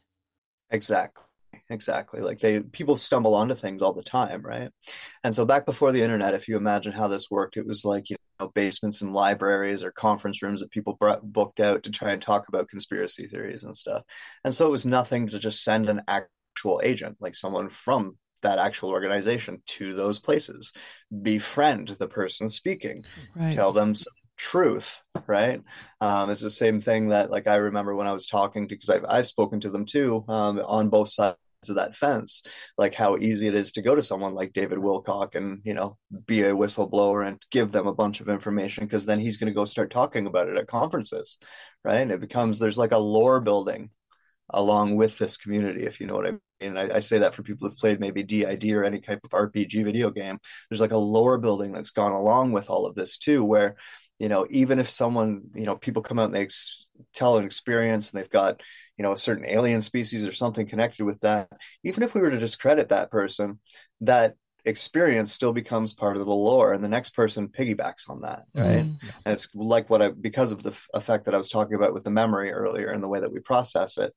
[0.71, 1.25] Exactly
[1.71, 4.71] exactly like they people stumble onto things all the time right?
[5.25, 8.11] And so back before the internet if you imagine how this worked it was like
[8.11, 12.13] you know basements and libraries or conference rooms that people brought, booked out to try
[12.13, 14.03] and talk about conspiracy theories and stuff.
[14.45, 18.59] And so it was nothing to just send an actual agent like someone from that
[18.59, 20.73] actual organization to those places.
[21.23, 23.05] Befriend the person speaking.
[23.37, 23.53] Right.
[23.53, 25.61] tell them some truth right?
[26.01, 28.89] Um, it's the same thing that like i remember when i was talking to because
[28.89, 31.37] I've, I've spoken to them too um, on both sides
[31.69, 32.43] of that fence
[32.79, 35.99] like how easy it is to go to someone like david wilcock and you know
[36.27, 39.55] be a whistleblower and give them a bunch of information because then he's going to
[39.55, 41.39] go start talking about it at conferences
[41.85, 43.91] right and it becomes there's like a lore building
[44.53, 46.77] along with this community, if you know what I mean.
[46.77, 49.85] I, I, say that for people who've played maybe D&D or any type of RPG
[49.85, 50.39] video game.
[50.69, 53.77] There's like a lore building that's gone along with all of this too, where,
[54.19, 56.49] you know, even if someone, you know, people come out and they
[57.15, 58.61] tell an experience and they've got,
[58.97, 61.49] you know, a certain alien species or something connected with that,
[61.85, 63.59] even if we were to discredit that person,
[64.01, 64.35] that
[64.65, 68.43] experience still becomes part of the lore and the next person piggybacks on that.
[68.55, 68.85] Right.
[68.85, 69.09] Mm-hmm.
[69.25, 71.95] and it's like what i because of the f- effect that i was talking about
[71.95, 74.13] with the memory earlier and the way that we process it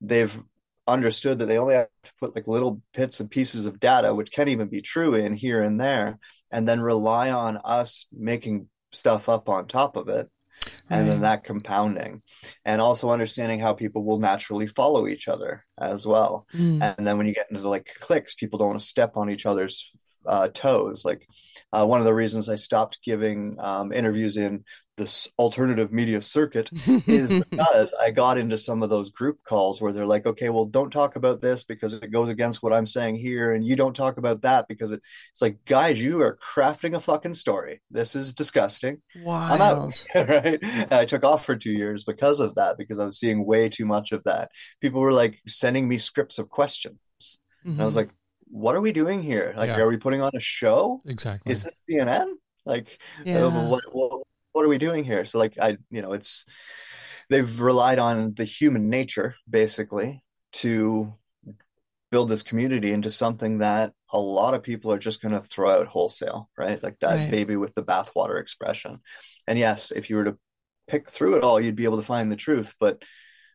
[0.00, 0.36] they've
[0.86, 4.32] understood that they only have to put like little bits and pieces of data which
[4.32, 6.18] can even be true in here and there
[6.50, 10.28] and then rely on us making stuff up on top of it
[10.90, 12.22] and then that compounding
[12.64, 16.82] and also understanding how people will naturally follow each other as well mm.
[16.82, 19.30] and then when you get into the like cliques people don't want to step on
[19.30, 19.90] each other's
[20.26, 21.26] uh, toes like
[21.74, 24.64] uh, one of the reasons I stopped giving um, interviews in
[24.96, 26.70] this alternative media circuit
[27.08, 30.66] is because I got into some of those group calls where they're like, okay, well,
[30.66, 33.96] don't talk about this because it goes against what I'm saying here, and you don't
[33.96, 35.00] talk about that because it,
[35.32, 37.82] it's like, guys, you are crafting a fucking story.
[37.90, 39.02] This is disgusting.
[39.16, 39.60] Wild.
[39.60, 40.04] I'm out.
[40.14, 40.62] right?
[40.62, 43.68] And I took off for two years because of that because I was seeing way
[43.68, 44.50] too much of that.
[44.80, 46.98] People were like sending me scripts of questions.
[47.20, 47.70] Mm-hmm.
[47.70, 48.06] And I was mm-hmm.
[48.06, 48.10] like,
[48.54, 49.52] what are we doing here?
[49.56, 49.80] Like, yeah.
[49.80, 51.02] are we putting on a show?
[51.06, 51.52] Exactly.
[51.52, 52.34] Is this CNN?
[52.64, 53.46] Like, yeah.
[53.46, 55.24] uh, what, what, what are we doing here?
[55.24, 56.44] So, like, I, you know, it's
[57.28, 61.12] they've relied on the human nature basically to
[62.12, 65.80] build this community into something that a lot of people are just going to throw
[65.80, 66.80] out wholesale, right?
[66.80, 67.30] Like that right.
[67.32, 69.00] baby with the bathwater expression.
[69.48, 70.38] And yes, if you were to
[70.86, 73.02] pick through it all, you'd be able to find the truth, but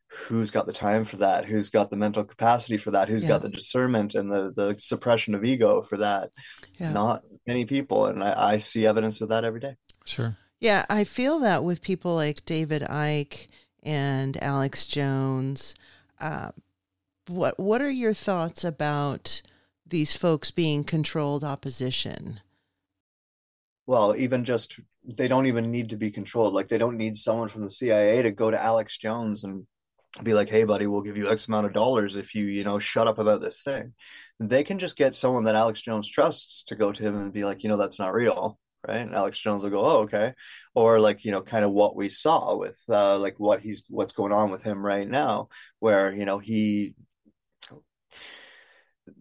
[0.10, 3.30] who's got the time for that who's got the mental capacity for that Who's yeah.
[3.30, 6.32] got the discernment and the the suppression of ego for that.
[6.80, 6.92] Yeah.
[6.92, 9.76] not many people and I, I, see evidence of that every day.
[10.06, 10.38] Sure.
[10.60, 13.48] Yeah i feel that with people like david icke
[13.84, 15.76] and alex jones.
[16.20, 16.52] Uh,
[17.28, 19.42] what what are your thoughts about
[19.86, 22.42] these folks being controlled opposition?
[23.86, 26.54] Well even just they don't even need to be controlled.
[26.54, 29.68] Like they don't need someone from the cia to go to alex jones and
[30.24, 32.80] be like, hey, buddy, we'll give you X amount of dollars if you, you know,
[32.80, 33.94] shut up about this thing.
[34.40, 37.44] They can just get someone that Alex Jones trusts to go to him and be
[37.44, 38.60] like, you know, that's not real.
[38.88, 38.98] Right.
[39.02, 40.34] And Alex Jones will go, oh, okay.
[40.74, 44.14] Or like, you know, kind of what we saw with uh, like what he's, what's
[44.14, 45.50] going on with him right now,
[45.80, 46.96] where, you know, he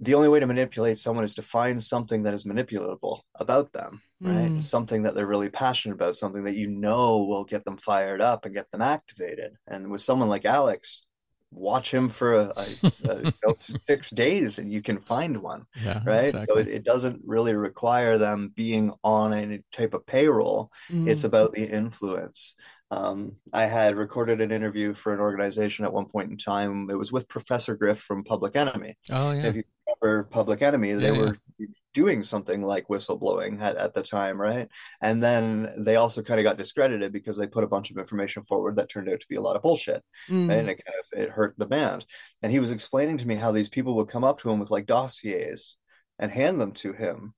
[0.00, 4.00] the only way to manipulate someone is to find something that is manipulatable about them,
[4.20, 4.50] right?
[4.50, 4.60] Mm.
[4.60, 8.44] Something that they're really passionate about, something that you know will get them fired up
[8.44, 9.56] and get them activated.
[9.66, 11.02] And with someone like Alex,
[11.50, 15.64] watch him for a, a, a you know, six days and you can find one,
[15.82, 16.26] yeah, right?
[16.26, 16.46] Exactly.
[16.64, 20.70] So it, it, doesn't really require them being on any type of payroll.
[20.90, 21.08] Mm.
[21.08, 22.54] It's about the influence.
[22.90, 26.88] Um, I had recorded an interview for an organization at one point in time.
[26.90, 28.96] It was with Professor Griff from Public Enemy.
[29.10, 29.46] Oh yeah.
[29.46, 31.66] If you remember Public Enemy, they yeah, were yeah.
[31.94, 34.68] doing something like whistleblowing at, at the time, right?
[35.00, 38.42] And then they also kind of got discredited because they put a bunch of information
[38.42, 40.48] forward that turned out to be a lot of bullshit, mm.
[40.48, 40.58] right?
[40.58, 42.04] and it kind of it hurt the band.
[42.42, 44.70] And he was explaining to me how these people would come up to him with
[44.70, 45.76] like dossiers
[46.18, 47.34] and hand them to him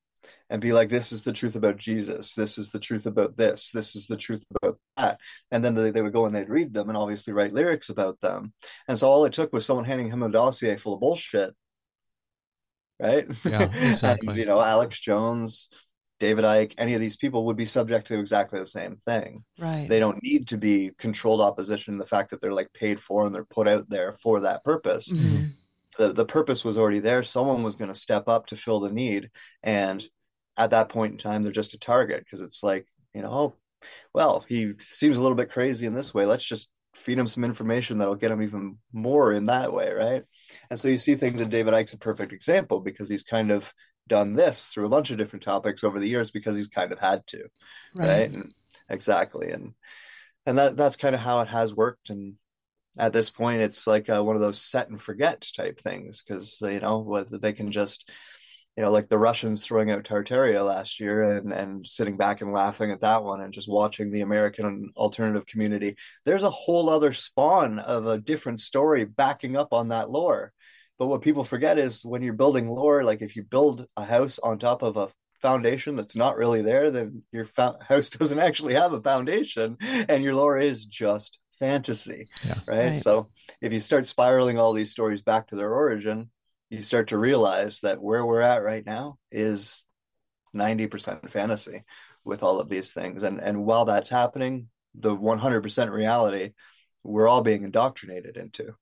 [0.48, 2.34] and be like, this is the truth about Jesus.
[2.34, 3.70] This is the truth about this.
[3.70, 5.18] This is the truth about that.
[5.50, 8.20] And then they, they would go and they'd read them and obviously write lyrics about
[8.20, 8.52] them.
[8.88, 11.54] And so all it took was someone handing him a dossier full of bullshit.
[13.00, 13.26] Right.
[13.44, 14.28] Yeah, exactly.
[14.28, 15.68] and, you know, Alex Jones,
[16.18, 19.44] David Icke, any of these people would be subject to exactly the same thing.
[19.58, 19.86] Right.
[19.88, 21.98] They don't need to be controlled opposition.
[21.98, 25.12] The fact that they're like paid for and they're put out there for that purpose.
[25.12, 25.46] Mm-hmm.
[25.98, 27.22] The, the purpose was already there.
[27.22, 29.30] Someone was going to step up to fill the need.
[29.62, 30.06] And
[30.60, 33.54] at that point in time they're just a target because it's like you know oh,
[34.14, 37.44] well he seems a little bit crazy in this way let's just feed him some
[37.44, 40.24] information that'll get him even more in that way right
[40.70, 43.72] and so you see things and david icke's a perfect example because he's kind of
[44.08, 46.98] done this through a bunch of different topics over the years because he's kind of
[46.98, 47.44] had to
[47.94, 48.30] right, right?
[48.30, 48.54] And,
[48.88, 49.74] exactly and
[50.46, 52.34] and that that's kind of how it has worked and
[52.98, 56.60] at this point it's like uh, one of those set and forget type things because
[56.60, 58.10] you know whether they can just
[58.76, 62.52] you know, like the Russians throwing out Tartaria last year and, and sitting back and
[62.52, 65.96] laughing at that one and just watching the American alternative community.
[66.24, 70.52] There's a whole other spawn of a different story backing up on that lore.
[70.98, 74.38] But what people forget is when you're building lore, like if you build a house
[74.38, 75.08] on top of a
[75.40, 80.22] foundation that's not really there, then your fa- house doesn't actually have a foundation and
[80.22, 82.28] your lore is just fantasy.
[82.44, 82.58] Yeah.
[82.66, 82.88] Right?
[82.88, 82.96] right?
[82.96, 83.28] So
[83.60, 86.30] if you start spiraling all these stories back to their origin,
[86.70, 89.82] you start to realize that where we're at right now is
[90.54, 91.82] 90% fantasy
[92.24, 96.50] with all of these things and and while that's happening the 100% reality
[97.02, 98.74] we're all being indoctrinated into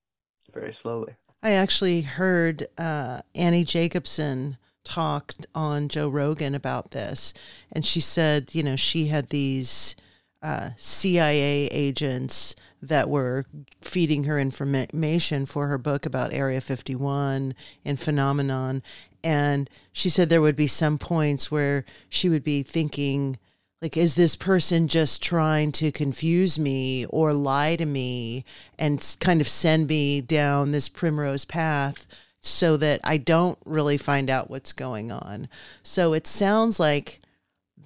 [0.53, 1.15] very slowly.
[1.41, 7.33] I actually heard uh, Annie jacobsen talk on Joe Rogan about this,
[7.71, 9.95] and she said, you know, she had these
[10.41, 13.45] uh, CIA agents that were
[13.81, 18.81] feeding her information for her book about Area 51 and phenomenon.
[19.23, 23.37] And she said there would be some points where she would be thinking,
[23.81, 28.45] like, is this person just trying to confuse me or lie to me
[28.77, 32.07] and kind of send me down this primrose path
[32.41, 35.49] so that I don't really find out what's going on?
[35.83, 37.18] So it sounds like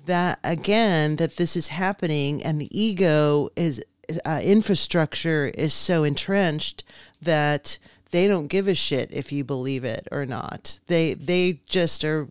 [0.05, 3.83] that again that this is happening and the ego is
[4.25, 6.83] uh, infrastructure is so entrenched
[7.21, 7.77] that
[8.11, 10.79] they don't give a shit if you believe it or not.
[10.87, 12.29] They they just are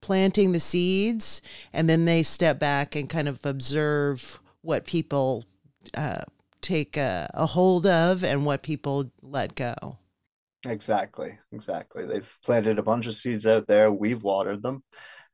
[0.00, 1.40] planting the seeds
[1.72, 5.44] and then they step back and kind of observe what people
[5.94, 6.22] uh,
[6.60, 9.98] take a, a hold of and what people let go.
[10.64, 12.04] Exactly, exactly.
[12.04, 13.90] They've planted a bunch of seeds out there.
[13.90, 14.84] We've watered them,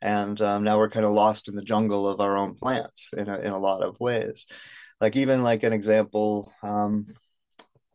[0.01, 3.29] and um, now we're kind of lost in the jungle of our own plants in
[3.29, 4.47] a, in a lot of ways
[5.01, 7.07] like even like an example um,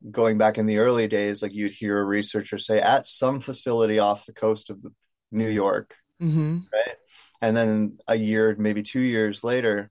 [0.10, 4.00] going back in the early days like you'd hear a researcher say at some facility
[4.00, 4.90] off the coast of the
[5.32, 6.60] new york mm-hmm.
[6.72, 6.96] right
[7.42, 9.90] and then a year maybe two years later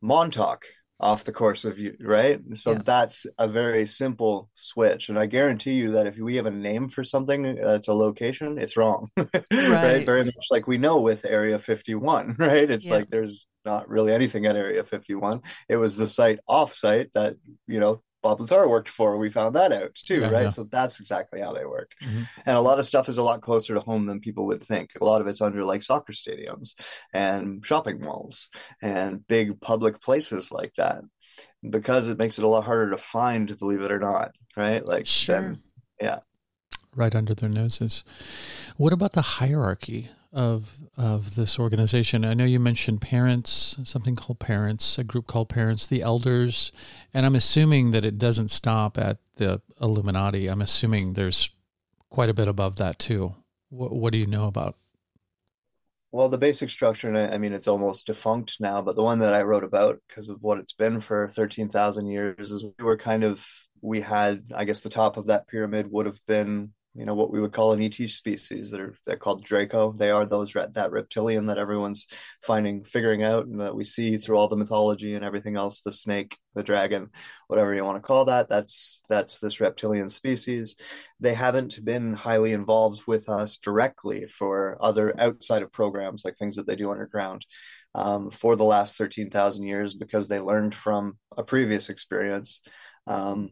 [0.00, 0.64] montauk
[1.00, 2.78] off the course of you right so yeah.
[2.84, 6.88] that's a very simple switch and i guarantee you that if we have a name
[6.88, 9.30] for something uh, that's a location it's wrong right.
[9.52, 10.06] right.
[10.06, 12.94] very much like we know with area 51 right it's yeah.
[12.94, 17.36] like there's not really anything at area 51 it was the site off site that
[17.66, 19.16] you know Bob Lazar worked for.
[19.16, 20.42] We found that out too, yeah, right?
[20.44, 20.48] Yeah.
[20.50, 21.94] So that's exactly how they work.
[22.02, 22.22] Mm-hmm.
[22.46, 24.92] And a lot of stuff is a lot closer to home than people would think.
[25.00, 26.74] A lot of it's under like soccer stadiums
[27.12, 28.50] and shopping malls
[28.82, 31.02] and big public places like that
[31.68, 34.86] because it makes it a lot harder to find, believe it or not, right?
[34.86, 35.40] Like, sure.
[35.40, 35.62] Then,
[36.00, 36.18] yeah.
[36.94, 38.04] Right under their noses.
[38.76, 42.24] What about the hierarchy of of this organization?
[42.24, 46.72] I know you mentioned parents, something called parents, a group called parents, the elders,
[47.12, 50.48] and I'm assuming that it doesn't stop at the Illuminati.
[50.48, 51.50] I'm assuming there's
[52.10, 53.34] quite a bit above that too.
[53.70, 54.76] What, what do you know about?
[56.12, 59.32] Well, the basic structure, and I mean, it's almost defunct now, but the one that
[59.32, 63.22] I wrote about because of what it's been for 13,000 years is we were kind
[63.22, 63.46] of,
[63.80, 67.30] we had, I guess the top of that pyramid would have been you know what
[67.30, 68.70] we would call an ET species.
[68.70, 69.92] They're they're called Draco.
[69.92, 72.08] They are those that reptilian that everyone's
[72.42, 75.82] finding, figuring out, and that we see through all the mythology and everything else.
[75.82, 77.10] The snake, the dragon,
[77.46, 78.48] whatever you want to call that.
[78.48, 80.74] That's that's this reptilian species.
[81.20, 86.56] They haven't been highly involved with us directly for other outside of programs like things
[86.56, 87.46] that they do underground.
[87.92, 92.60] Um, for the last 13,000 years because they learned from a previous experience.
[93.08, 93.50] Um,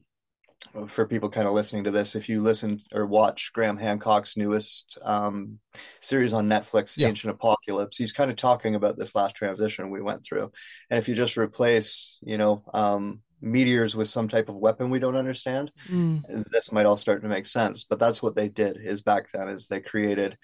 [0.87, 4.99] for people kind of listening to this, if you listen or watch Graham Hancock's newest
[5.03, 5.59] um,
[6.01, 7.09] series on Netflix, yeah.
[7.09, 10.51] Ancient Apocalypse, he's kind of talking about this last transition we went through.
[10.91, 14.99] And if you just replace, you know, um, meteors with some type of weapon we
[14.99, 16.23] don't understand, mm.
[16.51, 17.85] this might all start to make sense.
[17.85, 20.37] But that's what they did is back then is they created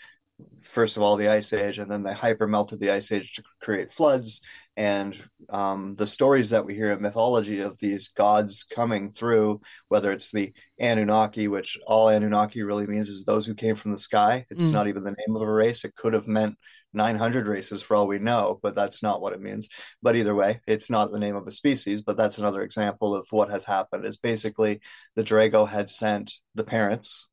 [0.60, 3.42] first of all the ice age and then they hyper melted the ice age to
[3.60, 4.40] create floods.
[4.76, 5.16] And
[5.50, 10.32] um, the stories that we hear in mythology of these gods coming through whether it's
[10.32, 14.46] the anunnaki which all anunnaki really means is those who came from the sky.
[14.50, 14.72] It's mm.
[14.72, 15.84] not even the name of a race.
[15.84, 16.56] It could have meant
[16.92, 19.68] 900 races for all we know but that's not what it means.
[20.02, 23.26] But either way it's not the name of a species but that's another example of
[23.30, 24.04] what has happened.
[24.04, 24.80] Is basically
[25.14, 27.28] the draco had sent the parents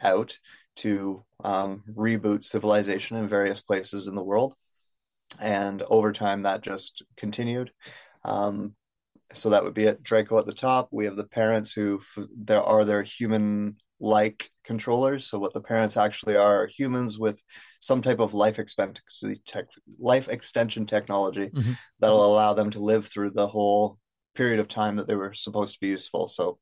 [0.00, 0.38] out
[0.78, 4.54] to um, reboot civilization in various places in the world.
[5.38, 7.70] And over time, that just continued.
[8.24, 8.74] Um,
[9.32, 10.02] so that would be it.
[10.02, 10.88] Draco at the top.
[10.90, 12.00] We have the parents who
[12.34, 15.28] there are their human like controllers.
[15.28, 17.42] So what the parents actually are, are humans with
[17.80, 19.66] some type of life expectancy tech,
[19.98, 21.72] life extension technology mm-hmm.
[21.98, 23.98] that'll allow them to live through the whole
[24.34, 26.26] period of time that they were supposed to be useful.
[26.26, 26.58] So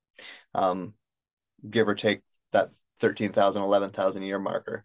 [0.54, 0.94] um,
[1.68, 2.70] give or take that
[3.01, 4.84] 13,000, 11,000 year marker.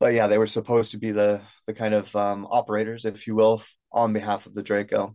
[0.00, 3.34] But yeah, they were supposed to be the the kind of um, operators, if you
[3.34, 5.14] will, on behalf of the Draco.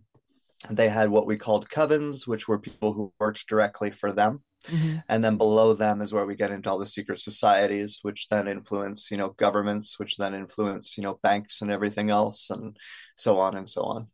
[0.69, 4.43] They had what we called covens, which were people who worked directly for them.
[4.67, 4.97] Mm-hmm.
[5.07, 8.47] And then below them is where we get into all the secret societies, which then
[8.47, 12.75] influence, you know, governments, which then influence, you know, banks and everything else, and
[13.15, 14.07] so on and so on.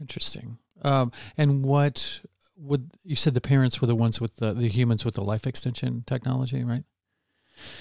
[0.00, 0.58] Interesting.
[0.82, 2.22] Um, and what
[2.62, 5.46] would you said the parents were the ones with the the humans with the life
[5.46, 6.84] extension technology, right?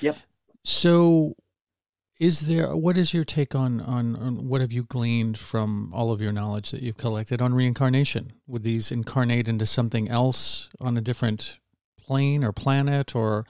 [0.02, 0.18] Yep.
[0.64, 1.36] So
[2.20, 6.12] is there what is your take on, on on what have you gleaned from all
[6.12, 8.34] of your knowledge that you've collected on reincarnation?
[8.48, 11.60] Would these incarnate into something else on a different
[12.00, 13.46] plane or planet, or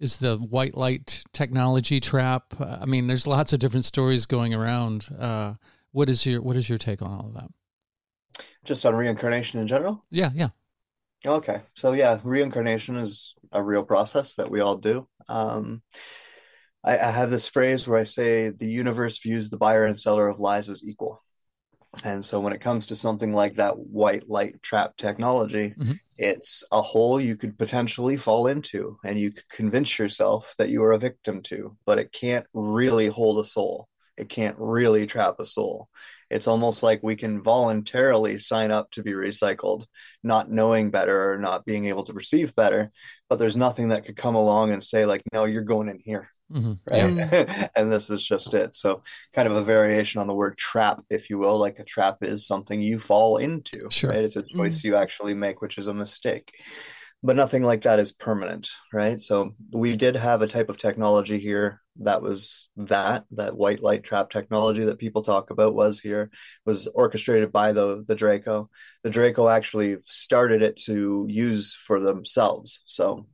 [0.00, 2.54] is the white light technology trap?
[2.60, 5.08] I mean, there's lots of different stories going around.
[5.18, 5.54] Uh,
[5.92, 8.44] what is your what is your take on all of that?
[8.64, 10.04] Just on reincarnation in general?
[10.10, 10.48] Yeah, yeah.
[11.26, 11.60] Okay.
[11.74, 15.06] So yeah, reincarnation is a real process that we all do.
[15.28, 15.82] Um,
[16.84, 20.28] I, I have this phrase where I say the universe views the buyer and seller
[20.28, 21.22] of lies as equal.
[22.02, 26.00] And so when it comes to something like that white light trap technology, Mhm.
[26.18, 30.82] it's a hole you could potentially fall into and you could convince yourself that you
[30.82, 33.88] are a victim to, but it can't really hold a soul.
[34.16, 35.88] It can't really trap a soul.
[36.30, 39.84] It's almost like we can voluntarily sign up to be recycled,
[40.22, 42.90] not knowing better or not being able to perceive better,
[43.28, 46.28] but there's nothing that could come along and say like, no, you're going in here
[46.50, 47.14] hmm right?
[47.76, 48.74] and this is just it.
[48.74, 49.02] So,
[49.34, 51.58] kind of a variation on the word trap, if you will.
[51.58, 54.10] Like a trap is something you fall into, Sure.
[54.10, 54.24] right?
[54.24, 56.52] It's a choice you actually make, which is a mistake.
[57.22, 59.18] But nothing like that is permanent, right?
[59.18, 64.02] So, we did have a type of technology here that was that that white light
[64.02, 66.30] trap technology that people talk about was here
[66.64, 68.70] was orchestrated by the the Draco.
[69.02, 72.80] The Draco actually started it to use for themselves.
[72.86, 73.26] So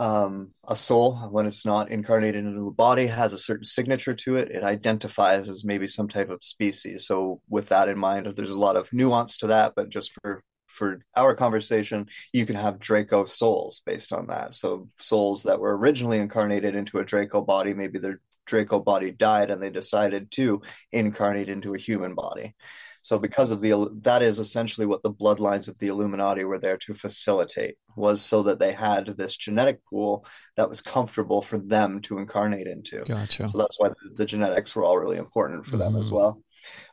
[0.00, 4.36] um, a soul, when it's not incarnated into a body, has a certain signature to
[4.36, 4.50] it.
[4.50, 7.06] It identifies as maybe some type of species.
[7.06, 9.74] So, with that in mind, there's a lot of nuance to that.
[9.76, 14.54] But just for for our conversation, you can have Draco souls based on that.
[14.54, 19.50] So, souls that were originally incarnated into a Draco body, maybe their Draco body died
[19.50, 20.62] and they decided to
[20.92, 22.54] incarnate into a human body.
[23.02, 26.76] So because of the that is essentially what the bloodlines of the Illuminati were there
[26.78, 32.00] to facilitate was so that they had this genetic pool that was comfortable for them
[32.02, 33.04] to incarnate into.
[33.04, 33.48] Gotcha.
[33.48, 36.12] So that's why the, the genetics were all really important for them as Mhm.
[36.12, 36.42] well.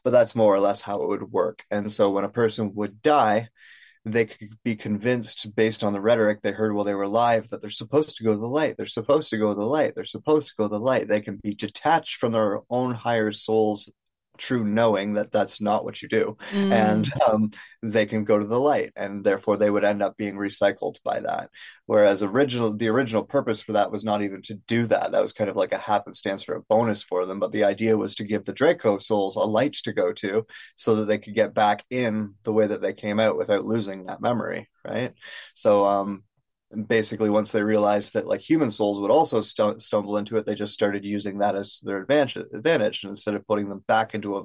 [0.04, 1.64] But that's more or less how it would work.
[1.72, 3.50] And so when a person would die,
[4.06, 7.62] they could be convinced based on the rhetoric they heard while they were alive that
[7.62, 8.76] they're supposed to go to the light.
[8.78, 9.96] They're supposed to go to the light.
[9.96, 11.08] They're supposed to go to the light.
[11.08, 13.92] They can be detached from their own higher soul's
[14.38, 16.38] true knowing that that's not what you do.
[16.52, 16.72] Mm.
[16.72, 20.36] and um, they can go to the light and therefore they would end up being
[20.36, 21.50] recycled by that.
[21.86, 25.12] Whereas original the original purpose for that was not even to do that.
[25.12, 27.40] That was kind of like a happenstance or a bonus for them.
[27.40, 30.96] But the idea was to give the draco souls a light to go to so
[30.96, 34.22] that they could get back in the way that they came out without losing that
[34.22, 35.14] memory right?
[35.54, 36.24] So um
[36.88, 40.54] basically once they realized that like human souls would also stu- stumble into it they
[40.54, 43.04] just started using that as their advantage advantage.
[43.04, 44.44] And instead of putting them back into a,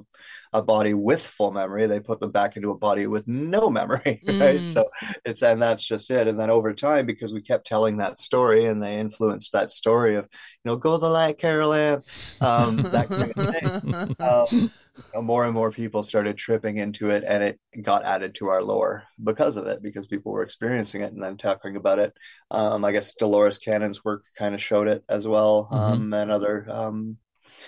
[0.53, 4.21] a body with full memory they put them back into a body with no memory
[4.25, 4.61] right?
[4.61, 4.63] Mm.
[4.63, 4.85] so
[5.25, 6.27] it's and that's just it.
[6.27, 10.15] And then over time because we kept telling that story and they influenced that story
[10.15, 12.03] of you know go the light Carol Anne,
[12.39, 14.15] um that kind of thing.
[14.23, 14.71] Um,
[15.13, 18.61] know, more and more people started tripping into it and it got added to our
[18.61, 22.13] lore because of it because people were experiencing it and then talking about it.
[22.51, 26.67] Um, i guess dolores cannon's work kind of showed it as well um, and other
[26.69, 27.17] um,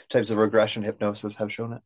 [0.10, 1.82] types of regression hypnosis have shown it.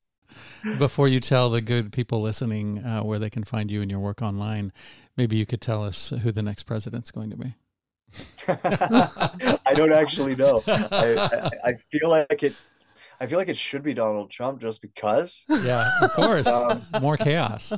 [0.78, 4.00] Before you tell the good people listening uh, where they can find you and your
[4.00, 4.72] work online,
[5.18, 7.56] maybe you could tell us who the next president's going to be.
[8.48, 10.62] i don't actually know.
[10.68, 12.56] I, I, I feel like it
[13.20, 16.48] i feel like it should be donald trump just because Yeah, of course.
[16.48, 17.74] Um, More chaos.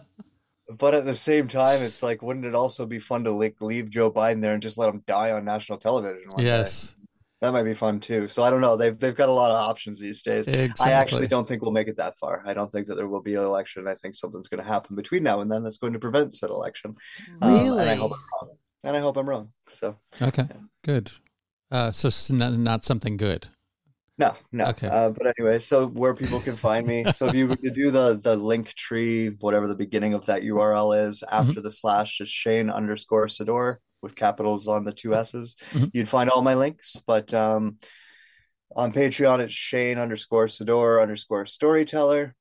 [0.80, 3.90] But at the same time, it's like, wouldn't it also be fun to like leave
[3.90, 6.24] Joe Biden there and just let him die on national television?
[6.30, 6.50] one day?
[6.50, 6.96] Yes,
[7.42, 8.28] that might be fun too.
[8.28, 8.78] So I don't know.
[8.78, 10.48] They've they've got a lot of options these days.
[10.48, 10.86] exactly.
[10.86, 12.44] I actually don't think we'll make it that far.
[12.46, 13.88] I don't think that there will be an election.
[13.88, 16.50] I think something's going to happen between now and then that's going to prevent said
[16.50, 16.96] election.
[17.42, 17.82] Um, really?
[17.82, 18.58] and I hope I'm wrong.
[18.84, 19.50] And I hope I'm wrong.
[19.70, 20.48] So Okay,
[20.84, 21.12] good.
[21.70, 23.48] Uh, so not, not something good.
[24.18, 24.66] No, no.
[24.68, 24.88] Okay.
[24.88, 27.12] Uh, but anyway, so where people can find me.
[27.12, 31.08] So if you, you do the the link tree, whatever the beginning of that URL
[31.08, 35.56] is, after the slash is Shane underscore Sedore with capitals on the two S's.
[35.72, 35.92] Mhm.
[35.94, 37.02] You'd find all my links.
[37.06, 37.78] But um,
[38.76, 42.36] on Patreon, it's Shane underscore Sedore underscore storyteller.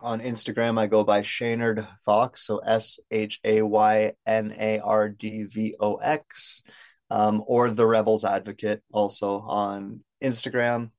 [0.00, 5.08] On Instagram, I go by Shaynard Fox, so S H A Y N A R
[5.08, 6.62] D V O X,
[7.10, 10.90] um, or the Rebels Advocate, also on Instagram,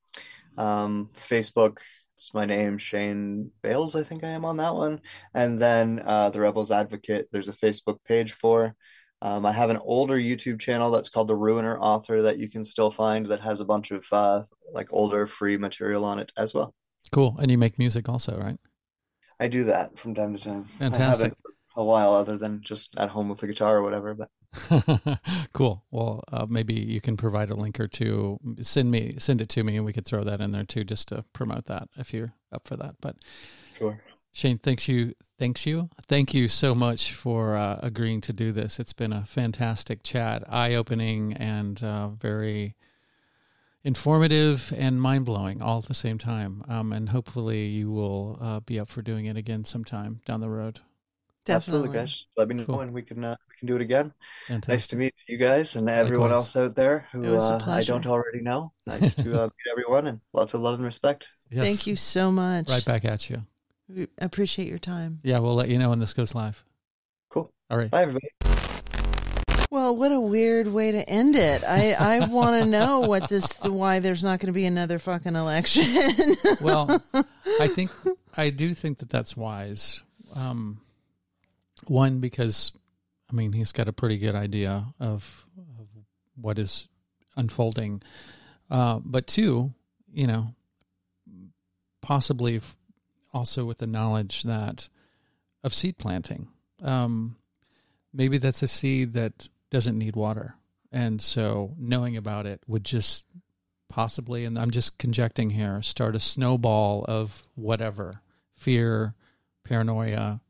[0.57, 1.79] um, Facebook.
[2.15, 3.95] It's my name, Shane Bales.
[3.95, 5.01] I think I am on that one,
[5.33, 7.27] and then uh, the Rebels Advocate.
[7.31, 8.75] There's a Facebook page for.
[9.21, 12.63] Um, I have an older YouTube channel that's called the Ruiner Author that you can
[12.63, 16.53] still find that has a bunch of uh, like older free material on it as
[16.53, 16.73] well.
[17.11, 17.35] Cool.
[17.39, 18.57] And you make music also, right?
[19.39, 20.67] I do that from time to time.
[20.75, 21.33] I Fantastic.
[21.75, 24.13] a while, other than just at home with the guitar or whatever.
[24.13, 24.29] But
[25.53, 25.83] cool.
[25.91, 28.39] Well, uh, maybe you can provide a link or two.
[28.61, 31.09] Send me, send it to me, and we could throw that in there too, just
[31.09, 32.95] to promote that if you're up for that.
[33.01, 33.17] But
[33.77, 34.01] sure.
[34.31, 38.79] Shane, thanks you, thanks you, thank you so much for uh, agreeing to do this.
[38.79, 42.75] It's been a fantastic chat, eye-opening and uh, very
[43.85, 46.65] informative and mind-blowing all at the same time.
[46.67, 50.49] Um, and hopefully, you will uh, be up for doing it again sometime down the
[50.49, 50.81] road.
[51.47, 52.25] Absolutely, guys.
[52.37, 52.81] Let me know Cool.
[52.81, 54.13] and we can uh, we can do it again.
[54.47, 54.69] Fantastic.
[54.69, 56.55] Nice to meet you guys and everyone Likewise.
[56.55, 58.73] else out there who uh, I don't already know.
[58.87, 61.29] Nice to uh, meet everyone and lots of love and respect.
[61.49, 61.63] Yes.
[61.63, 62.69] Thank you so much.
[62.69, 63.43] Right back at you.
[63.87, 65.19] We appreciate your time.
[65.23, 66.63] Yeah, we'll let you know when this goes live.
[67.29, 67.51] Cool.
[67.69, 67.91] All right.
[67.91, 68.29] Bye, everybody.
[69.71, 71.63] Well, what a weird way to end it.
[71.63, 75.35] I, I want to know what this, why there's not going to be another fucking
[75.35, 75.83] election.
[76.61, 77.03] well,
[77.59, 77.91] I think
[78.37, 80.01] I do think that that's wise.
[80.33, 80.79] Um,
[81.89, 82.71] one because
[83.29, 85.87] I mean he's got a pretty good idea of, of
[86.35, 86.87] what is
[87.35, 88.01] unfolding,
[88.69, 89.73] uh, but two,
[90.13, 90.53] you know,
[92.01, 92.77] possibly f-
[93.33, 94.89] also with the knowledge that
[95.63, 96.47] of seed planting.
[96.81, 97.37] Um,
[98.13, 100.55] maybe that's a seed that doesn't need water,
[100.91, 103.25] and so knowing about it would just
[103.89, 108.21] possibly, and I'm just conjecting here, start a snowball of whatever
[108.53, 109.13] fear,
[109.63, 110.41] paranoia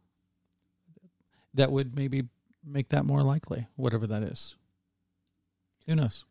[1.55, 2.23] that would maybe
[2.63, 4.55] make that more likely, whatever that is.
[5.87, 6.25] Who knows?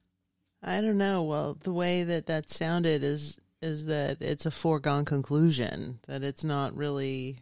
[0.63, 1.23] I don't know.
[1.23, 6.45] Well, the way that that sounded is is that it's a foregone conclusion that it's
[6.45, 7.39] not really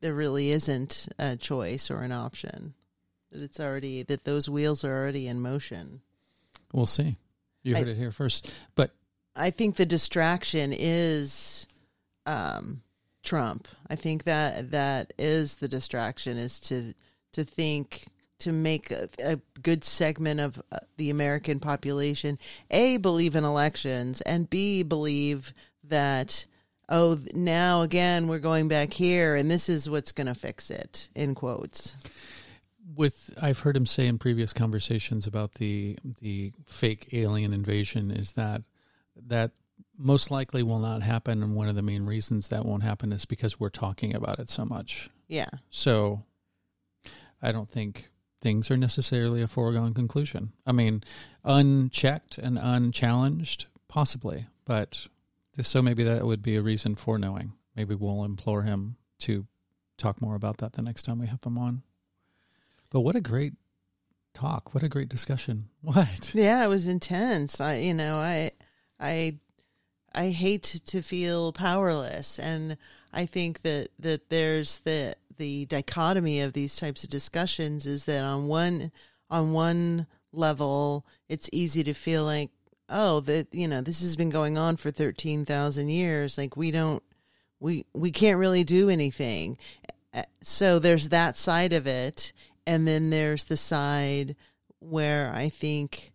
[0.00, 2.74] there really isn't a choice or an option.
[3.32, 6.02] That it's already that those wheels are already in motion.
[6.72, 7.16] We'll see.
[7.62, 8.50] You I- heard it here first.
[8.74, 8.94] But
[9.34, 11.66] I think the distraction is
[12.26, 12.82] um,
[13.24, 13.66] Trump.
[13.88, 16.94] I think that that is the distraction is to
[17.32, 18.04] to think
[18.40, 22.38] to make a, a good segment of uh, the American population
[22.70, 25.52] a believe in elections and b believe
[25.82, 26.46] that
[26.88, 31.08] oh now again we're going back here and this is what's going to fix it
[31.14, 31.94] in quotes.
[32.94, 38.32] with I've heard him say in previous conversations about the the fake alien invasion is
[38.32, 38.62] that
[39.16, 39.52] that
[39.98, 43.24] most likely will not happen and one of the main reasons that won't happen is
[43.24, 45.08] because we're talking about it so much.
[45.28, 45.50] Yeah.
[45.70, 46.24] So
[47.40, 48.08] I don't think
[48.40, 50.52] things are necessarily a foregone conclusion.
[50.66, 51.02] I mean,
[51.44, 55.06] unchecked and unchallenged, possibly, but
[55.60, 57.52] so maybe that would be a reason for knowing.
[57.76, 59.46] Maybe we'll implore him to
[59.96, 61.82] talk more about that the next time we have him on.
[62.90, 63.54] But what a great
[64.34, 64.74] talk!
[64.74, 65.68] What a great discussion!
[65.82, 66.34] What?
[66.34, 67.60] Yeah, it was intense.
[67.60, 68.52] I, you know, I,
[68.98, 69.38] I,
[70.14, 72.76] I hate to feel powerless, and
[73.12, 78.22] I think that that there's the the dichotomy of these types of discussions is that
[78.22, 78.92] on one
[79.30, 82.50] on one level, it's easy to feel like,
[82.88, 86.38] oh, that you know, this has been going on for thirteen thousand years.
[86.38, 87.02] Like we don't,
[87.60, 89.58] we we can't really do anything.
[90.12, 92.32] Uh, So there's that side of it,
[92.66, 94.36] and then there's the side
[94.78, 96.12] where I think,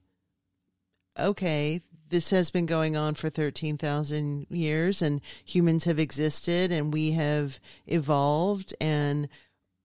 [1.17, 7.11] okay, this has been going on for 13,000 years and humans have existed and we
[7.11, 8.73] have evolved.
[8.81, 9.29] And,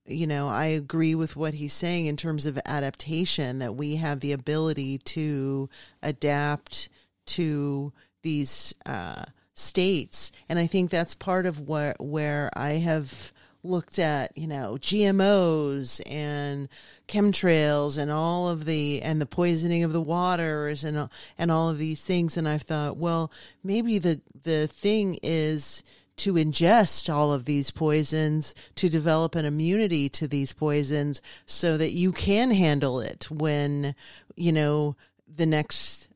[0.07, 4.21] you know, I agree with what he's saying in terms of adaptation, that we have
[4.21, 5.69] the ability to
[6.03, 6.89] adapt
[7.27, 10.33] to these uh, states.
[10.49, 13.33] And I think that's part of where, where I have
[13.65, 16.69] looked at, you know, GMOs and
[17.09, 21.09] chemtrails and all of the and the poisoning of the waters and
[21.39, 22.37] and all of these things.
[22.37, 25.83] And I thought, well, maybe the the thing is
[26.17, 31.91] to ingest all of these poisons to develop an immunity to these poisons so that
[31.91, 33.95] you can handle it when
[34.37, 34.95] you know
[35.35, 36.09] the next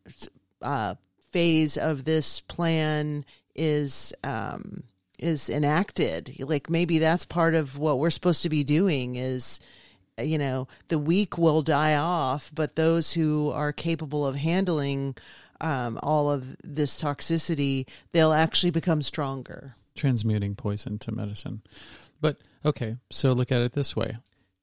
[0.63, 0.95] uh,
[1.31, 3.25] phase of this plan
[3.55, 4.85] is um,
[5.19, 6.37] is enacted.
[6.41, 9.61] Like maybe that's part of what we're supposed to be doing is
[10.21, 15.15] you know the weak will die off, but those who are capable of handling
[15.61, 19.75] um, all of this toxicity, they'll actually become stronger.
[19.95, 21.63] Transmuting poison to medicine.
[22.21, 24.19] But okay, so look at it this way.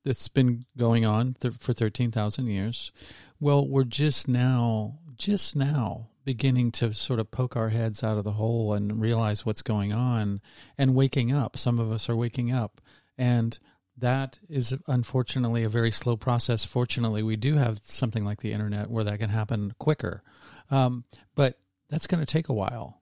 [0.05, 2.91] It's been going on th- for 13,000 years.
[3.39, 8.23] Well, we're just now, just now beginning to sort of poke our heads out of
[8.23, 10.41] the hole and realize what's going on
[10.77, 11.55] and waking up.
[11.55, 12.81] Some of us are waking up.
[13.17, 13.57] And
[13.97, 16.65] that is unfortunately a very slow process.
[16.65, 20.23] Fortunately, we do have something like the internet where that can happen quicker.
[20.69, 23.01] Um, but that's going to take a while.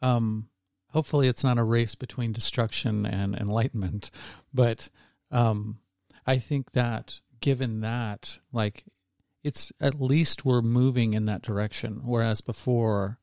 [0.00, 0.48] Um,
[0.88, 4.10] hopefully, it's not a race between destruction and enlightenment.
[4.54, 4.88] But
[5.30, 5.80] um,
[6.26, 8.84] I think that given that, like,
[9.42, 12.02] it's at least we're moving in that direction.
[12.04, 13.18] Whereas before,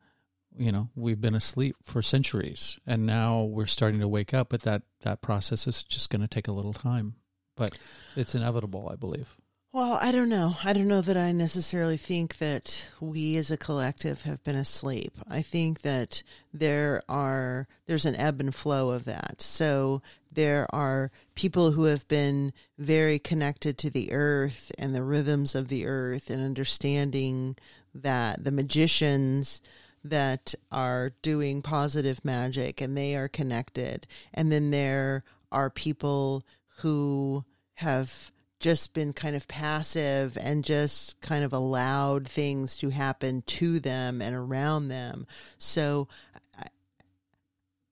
[0.58, 4.64] you know we've been asleep for centuries and now we're starting to wake up but
[4.64, 7.16] that that process is just going to take a little time
[7.56, 7.78] but
[8.16, 9.38] it's inevitable i believe
[9.74, 10.56] Well, I don't know.
[10.64, 15.14] I don't know that I necessarily think that we as a collective have been asleep.
[15.30, 19.42] I think that there are there's an ebb and flow of that.
[19.42, 20.02] So
[20.38, 25.68] there are people who have been very connected to the earth and the rhythms of
[25.68, 27.56] the earth and understanding
[27.96, 29.62] that the magicians
[30.04, 34.06] that are doing positive magic and they are connected.
[34.32, 36.46] And then there are people
[36.82, 37.44] who
[37.74, 43.80] have just been kind of passive and just kind of allowed things to happen to
[43.80, 45.28] them and around them.
[45.58, 46.08] So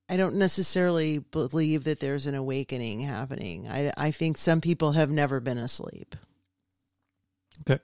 [0.10, 3.68] I, don't necessarily believe that there's an awakening happening.
[3.68, 6.16] I, I think some people have never been asleep.
[7.62, 7.80] okay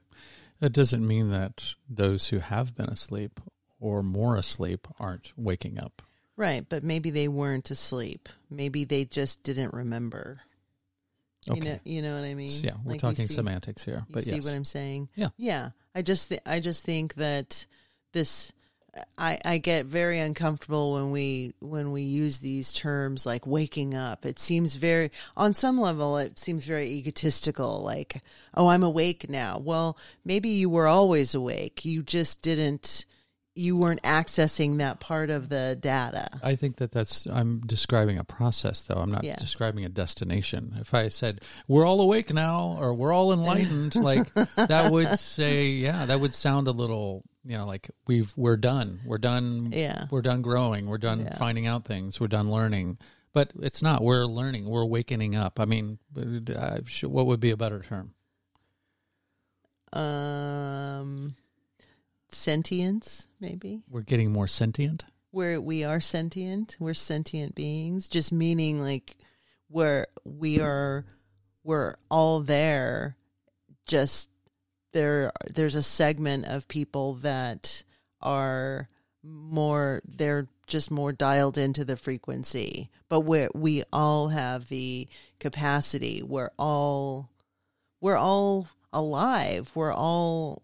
[0.60, 3.40] that doesn't mean that those who have been asleep
[3.80, 6.02] or more asleep aren't waking up
[6.38, 8.28] Right, but maybe they weren't asleep.
[8.50, 10.40] Maybe they just didn't remember.
[11.48, 12.48] okay You know, you know what I mean?
[12.48, 15.10] So, yeah we're Like talking see- semantics here You but see yes what I'm saying?
[15.16, 15.30] Yeah.
[15.38, 15.70] Yeah.
[15.94, 17.66] I just th- I just think that
[18.14, 18.52] this
[19.18, 24.26] I I get very uncomfortable when we when we use these terms like waking up.
[24.26, 28.22] It seems very on some level it seems very egotistical like,
[28.54, 31.86] "Oh, I'm awake now." Well, maybe you were always awake.
[31.86, 33.06] You just didn't
[33.54, 36.28] you weren't accessing that part of the data.
[36.42, 38.96] I think that that's I'm describing a process though.
[38.96, 39.36] I'm not Yeah.
[39.36, 40.76] describing a destination.
[40.80, 45.68] If I said we're all awake now or we're all enlightened, like that would say,
[45.70, 49.02] yeah, that would sound a little, you know, like we've we're done.
[49.06, 49.72] We're done.
[49.74, 50.06] Yeah.
[50.12, 50.86] We're done growing.
[50.88, 51.36] We're done Yeah.
[51.38, 52.20] finding out things.
[52.20, 52.98] We're done learning.
[53.34, 54.04] But it's not.
[54.04, 54.66] We're learning.
[54.70, 55.60] We're awakening up.
[55.60, 58.14] I mean, uh, what would be a better term?
[59.94, 61.36] Um
[62.30, 63.84] sentience maybe.
[63.90, 65.04] We're getting more sentient.
[65.32, 69.16] where we are sentient we're sentient beings just meaning like
[69.70, 71.06] where we are
[71.64, 73.16] we're all there
[73.86, 74.30] just
[74.94, 77.84] there there's a segment of people that
[78.22, 78.90] are
[79.24, 85.08] more they're just more dialed into the frequency but we we all have the
[85.40, 87.30] capacity we're all
[88.00, 90.62] we're all alive we're all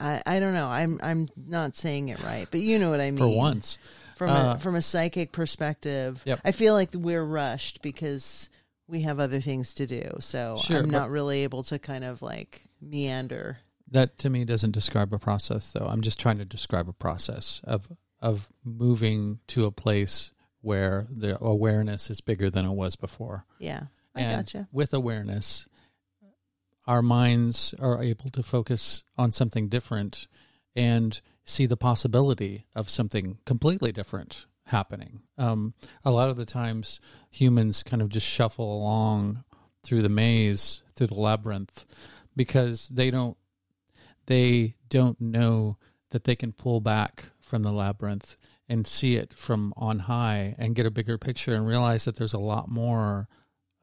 [0.00, 0.66] I, I don't know.
[0.66, 3.18] I'm I'm not saying it right, but you know what I mean.
[3.18, 3.78] For once,
[4.16, 6.40] from Uh, a, from a psychic perspective, Yep.
[6.44, 8.48] I feel like we're rushed because
[8.94, 10.08] we have other things to do.
[10.20, 13.58] So Sure, I'm not really able to kind of like meander.
[13.90, 15.86] That to me doesn't describe a process, though.
[15.86, 17.88] I'm just trying to describe a process of
[18.20, 20.30] of moving to a place
[20.60, 23.46] where the awareness is bigger than it was before.
[23.58, 24.68] Yeah, I and gotcha.
[24.70, 25.66] with awareness,
[26.86, 30.28] our minds are able to focus on something different
[30.76, 35.20] and see the possibility of something completely different happening.
[35.38, 35.74] Um,
[36.04, 37.00] a lot of the times,
[37.30, 39.44] humans kind of just shuffle along
[39.82, 41.84] through the maze, through the labyrinth,
[42.36, 43.36] because they don't
[44.26, 45.76] they don't know
[46.10, 48.36] that they can pull back from the labyrinth
[48.68, 52.32] and see it from on high and get a bigger picture and realize that there's
[52.32, 53.28] a lot more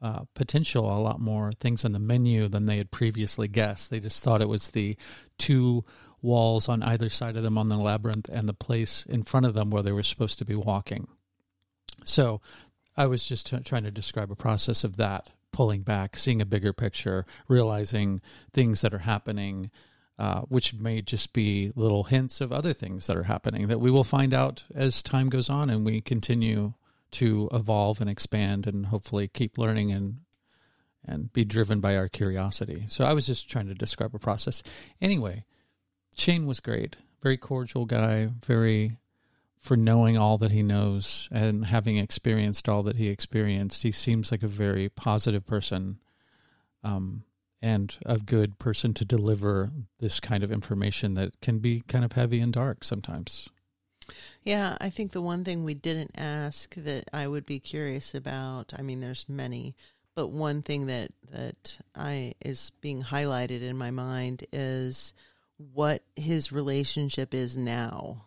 [0.00, 3.88] uh, potential, a lot more things on the menu than they had previously guessed.
[3.88, 4.96] They just thought it was the
[5.38, 5.84] two
[6.22, 9.54] walls on either side of them on the labyrinth and the place in front of
[9.54, 11.08] them where they were supposed to be walking.
[12.04, 12.40] So
[12.96, 16.46] I was just t- trying to describe a process of that, pulling back, seeing a
[16.46, 18.20] bigger picture, realizing
[18.52, 19.70] things that are happening,
[20.18, 23.90] uh, which may just be little hints of other things that are happening that we
[23.90, 26.74] will find out as time goes on and we continue
[27.12, 30.18] to evolve and expand and hopefully keep learning and
[31.04, 32.84] and be driven by our curiosity.
[32.86, 34.62] So I was just trying to describe a process.
[35.00, 35.44] Anyway,
[36.14, 36.96] Shane was great.
[37.22, 38.98] Very cordial guy, very
[39.58, 43.84] for knowing all that he knows and having experienced all that he experienced.
[43.84, 45.98] He seems like a very positive person.
[46.82, 47.24] Um
[47.62, 49.70] and a good person to deliver
[50.00, 53.48] this kind of information that can be kind of heavy and dark sometimes.
[54.42, 58.72] Yeah, I think the one thing we didn't ask that I would be curious about.
[58.76, 59.76] I mean, there's many,
[60.16, 65.14] but one thing that that I is being highlighted in my mind is
[65.56, 68.26] what his relationship is now.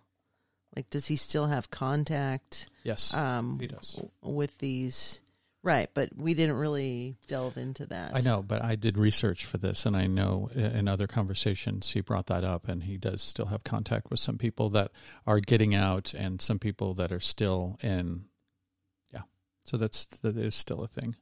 [0.76, 4.00] Like, does he still have contact Yes, um, he does.
[4.22, 5.22] with these?
[5.64, 8.14] Right, but we didn't really delve into that.
[8.16, 12.02] I know, but I did research for this, and I know in other conversations he
[12.02, 14.92] brought that up, and he does still have contact with some people that
[15.26, 18.26] are getting out, and some people that are still in.
[19.12, 19.22] Yeah,
[19.64, 21.16] so that's that is still a thing.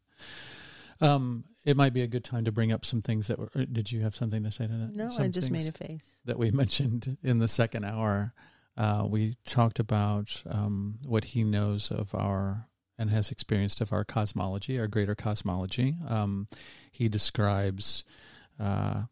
[1.00, 3.50] Um, it might be a good time to bring up some things that were.
[3.56, 4.96] uh, Did you have something to say to that?
[4.96, 6.12] No, Some I just made a face.
[6.26, 8.34] that we mentioned in the second hour
[8.76, 12.68] Uh, we talked about um, what he knows of our
[12.98, 15.96] and has experienced of our cosmology, our greater cosmology.
[16.08, 16.48] Um,
[16.92, 18.04] he describes
[18.60, 19.04] uh,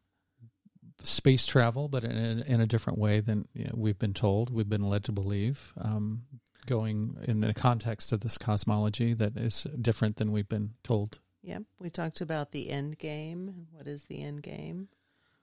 [1.03, 4.49] space travel, but in a, in a different way than you know, we've been told,
[4.53, 5.73] we've been led to believe.
[5.81, 6.23] Um,
[6.67, 11.19] going in the context of this cosmology that is different than we've been told.
[11.43, 11.63] Yep.
[11.79, 13.67] We talked about the end game.
[13.71, 14.89] What is the end game?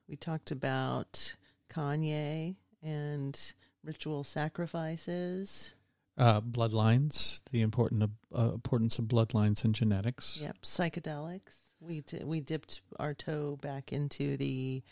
[0.09, 1.37] We talked about
[1.71, 3.53] Kanye and
[3.85, 5.75] ritual sacrifices.
[6.17, 10.39] Uh, bloodlines, the important uh, importance of bloodlines and genetics.
[10.41, 11.57] Yep, psychedelics.
[11.81, 14.83] We t- we dipped our toe back into the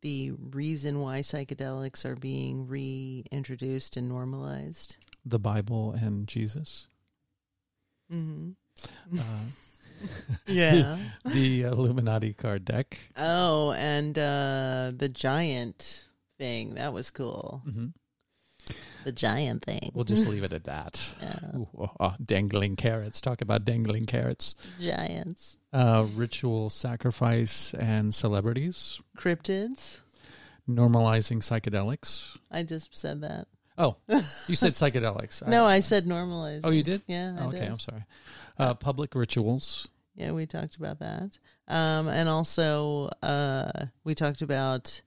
[0.00, 4.96] the reason why psychedelics are being reintroduced and normalized.
[5.24, 6.88] The Bible and Jesus.
[8.12, 8.50] Mm-hmm.
[9.16, 9.22] Uh,
[10.46, 10.98] Yeah.
[11.24, 12.98] the Illuminati card deck.
[13.16, 16.04] oh, and uh, the giant
[16.38, 17.62] thing that was cool.
[17.64, 17.86] hmm
[19.04, 19.90] The giant thing.
[19.94, 21.14] We'll just leave it at that.
[21.22, 21.56] Yeah.
[21.58, 23.20] Ooh, oh, oh, dangling carrots.
[23.20, 24.54] Talk about dangling carrots.
[24.80, 25.58] Giants.
[25.72, 29.00] Uh, ritual sacrifice and celebrities.
[29.16, 30.00] Cryptids.
[30.68, 32.36] Normalizing psychedelics.
[32.50, 33.46] I just said that.
[33.78, 33.96] Oh,
[34.48, 35.46] you said psychedelics.
[35.46, 36.66] No, I said normalized.
[36.66, 37.02] Oh, you did?
[37.06, 37.68] Yeah, I okay, did.
[37.68, 38.04] I'm sorry.
[38.58, 39.88] Uh, public rituals.
[40.14, 41.38] Yeah, we talked about that.
[41.68, 45.00] Um, and also, uh, we talked about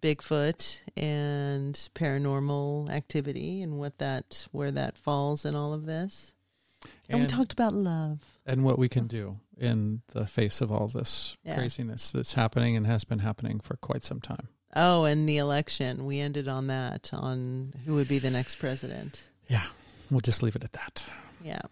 [0.00, 6.32] Bigfoot and paranormal activity and what that, where that falls in all of this.
[7.08, 8.20] And, we talked about love.
[8.46, 11.56] and what we can do in the face of all this Yeah.
[11.56, 14.48] craziness that's happening and has been happening for quite some time.
[14.74, 16.04] Oh, and the election.
[16.06, 19.22] We ended on that, on who would be the next president.
[19.48, 19.64] Yeah,
[20.10, 21.04] we'll just leave it at that.
[21.42, 21.62] Yeah.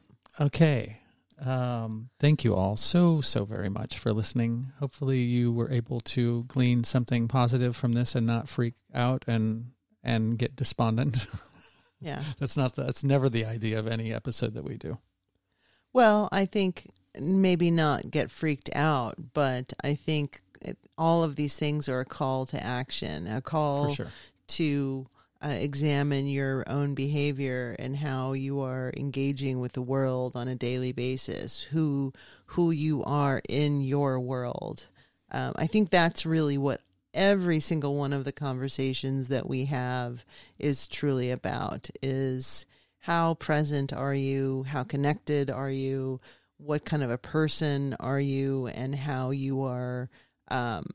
[0.41, 1.01] Okay.
[1.41, 4.73] Um, thank you all so, so very much for listening.
[4.79, 9.73] Hopefully, you were able to glean something positive from this and not freak out and
[10.03, 11.27] and get despondent.
[12.01, 12.23] Yeah.
[12.39, 14.99] that's not the, that's never the idea of any episode that we do.
[15.95, 21.57] Well, I think maybe not get freaked out, but I think it, all of these
[21.57, 24.09] things are a call to action, a call sure.
[24.49, 25.07] to
[25.45, 30.55] uh, examine your own behavior and how you are engaging with the world on a
[30.55, 32.13] daily basis, who
[32.47, 34.87] who you are in your world.
[35.31, 36.81] Um, I think that's really what
[37.13, 40.25] every single one of the conversations that we have
[40.59, 42.67] is truly about is
[43.01, 44.65] how present are you?
[44.69, 46.21] How connected are you?
[46.57, 48.69] What kind of a person are you?
[48.69, 50.09] And how you are
[50.49, 50.87] um,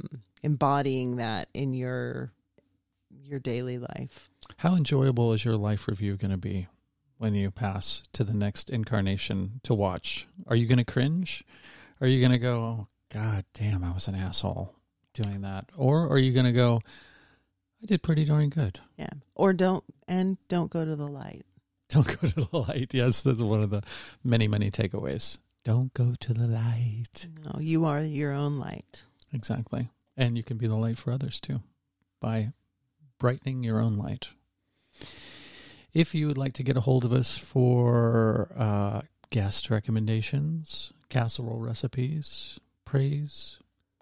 [0.41, 2.31] embodying that in your
[3.29, 6.67] your daily life How enjoyable is your life review going to be
[7.17, 10.27] when you pass to the next incarnation to watch?
[10.47, 11.43] Are you going to cringe?
[12.01, 14.73] Are you going to go, oh, God damn, I was an asshole
[15.13, 15.65] doing that?
[15.75, 16.79] Or are you going to go,
[17.83, 18.79] I did pretty darn good?
[18.97, 21.45] yeah or don't and don't go to the light
[21.89, 22.93] Don't go to the light.
[22.93, 23.81] Yes, that's one of the
[24.23, 25.39] many, many takeaways.
[25.63, 27.27] Don't go to the light.
[27.43, 29.89] no you are your own light Exactly.
[30.15, 31.61] And you can be the light for others too
[32.21, 32.51] by
[33.19, 34.29] brightening your own light.
[35.93, 41.59] If you would like to get a hold of us for uh, guest recommendations, casserole
[41.59, 43.59] recipes, praise,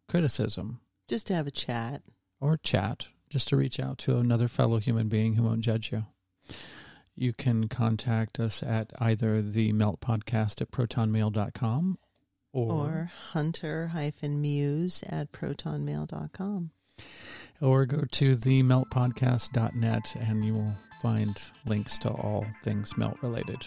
[0.08, 2.02] criticism, just to have a chat
[2.40, 6.06] or chat, just to reach out to another fellow human being who won't judge you.
[7.16, 11.98] You can contact us at either the melt podcast at protonmail.com
[12.54, 16.72] or, or hunter hyphen muse at protonmail.com
[17.62, 23.66] or go to the meltpodcast.net and you will find links to all things melt related.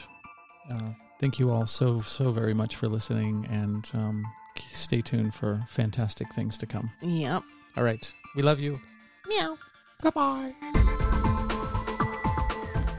[0.71, 0.91] Uh,
[1.21, 4.25] thank you all so, so very much for listening and um,
[4.73, 6.91] stay tuned for fantastic things to come.
[7.03, 7.43] yep
[7.77, 8.13] All right.
[8.37, 8.81] We love you.
[9.29, 9.57] meow
[10.03, 10.55] Goodbye.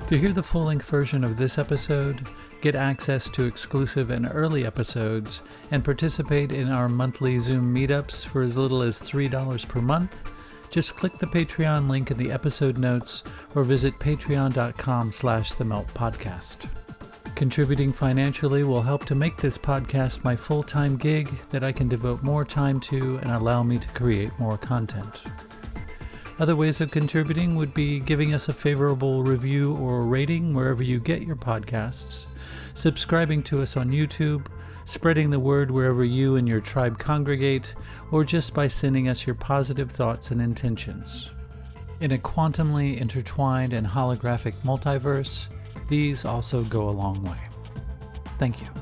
[0.07, 2.27] To hear the full length version of this episode,
[2.61, 5.41] get access to exclusive and early episodes,
[5.71, 10.29] and participate in our monthly Zoom meetups for as little as $3 per month,
[10.71, 13.23] just click the Patreon link in the episode notes
[13.53, 16.67] or visit patreon.com slash the melt podcast.
[17.35, 22.23] Contributing financially will help to make this podcast my full-time gig that I can devote
[22.23, 25.23] more time to and allow me to create more content.
[26.39, 30.99] Other ways of contributing would be giving us a favorable review or rating wherever you
[30.99, 32.27] get your podcasts,
[32.73, 34.47] subscribing to us on YouTube,
[34.85, 37.75] spreading the word wherever you and your tribe congregate,
[38.11, 41.31] or just by sending us your positive thoughts and intentions.
[41.99, 45.49] In a quantumly intertwined and holographic multiverse,
[45.87, 47.37] these also go a long way.
[48.39, 48.80] Thank you.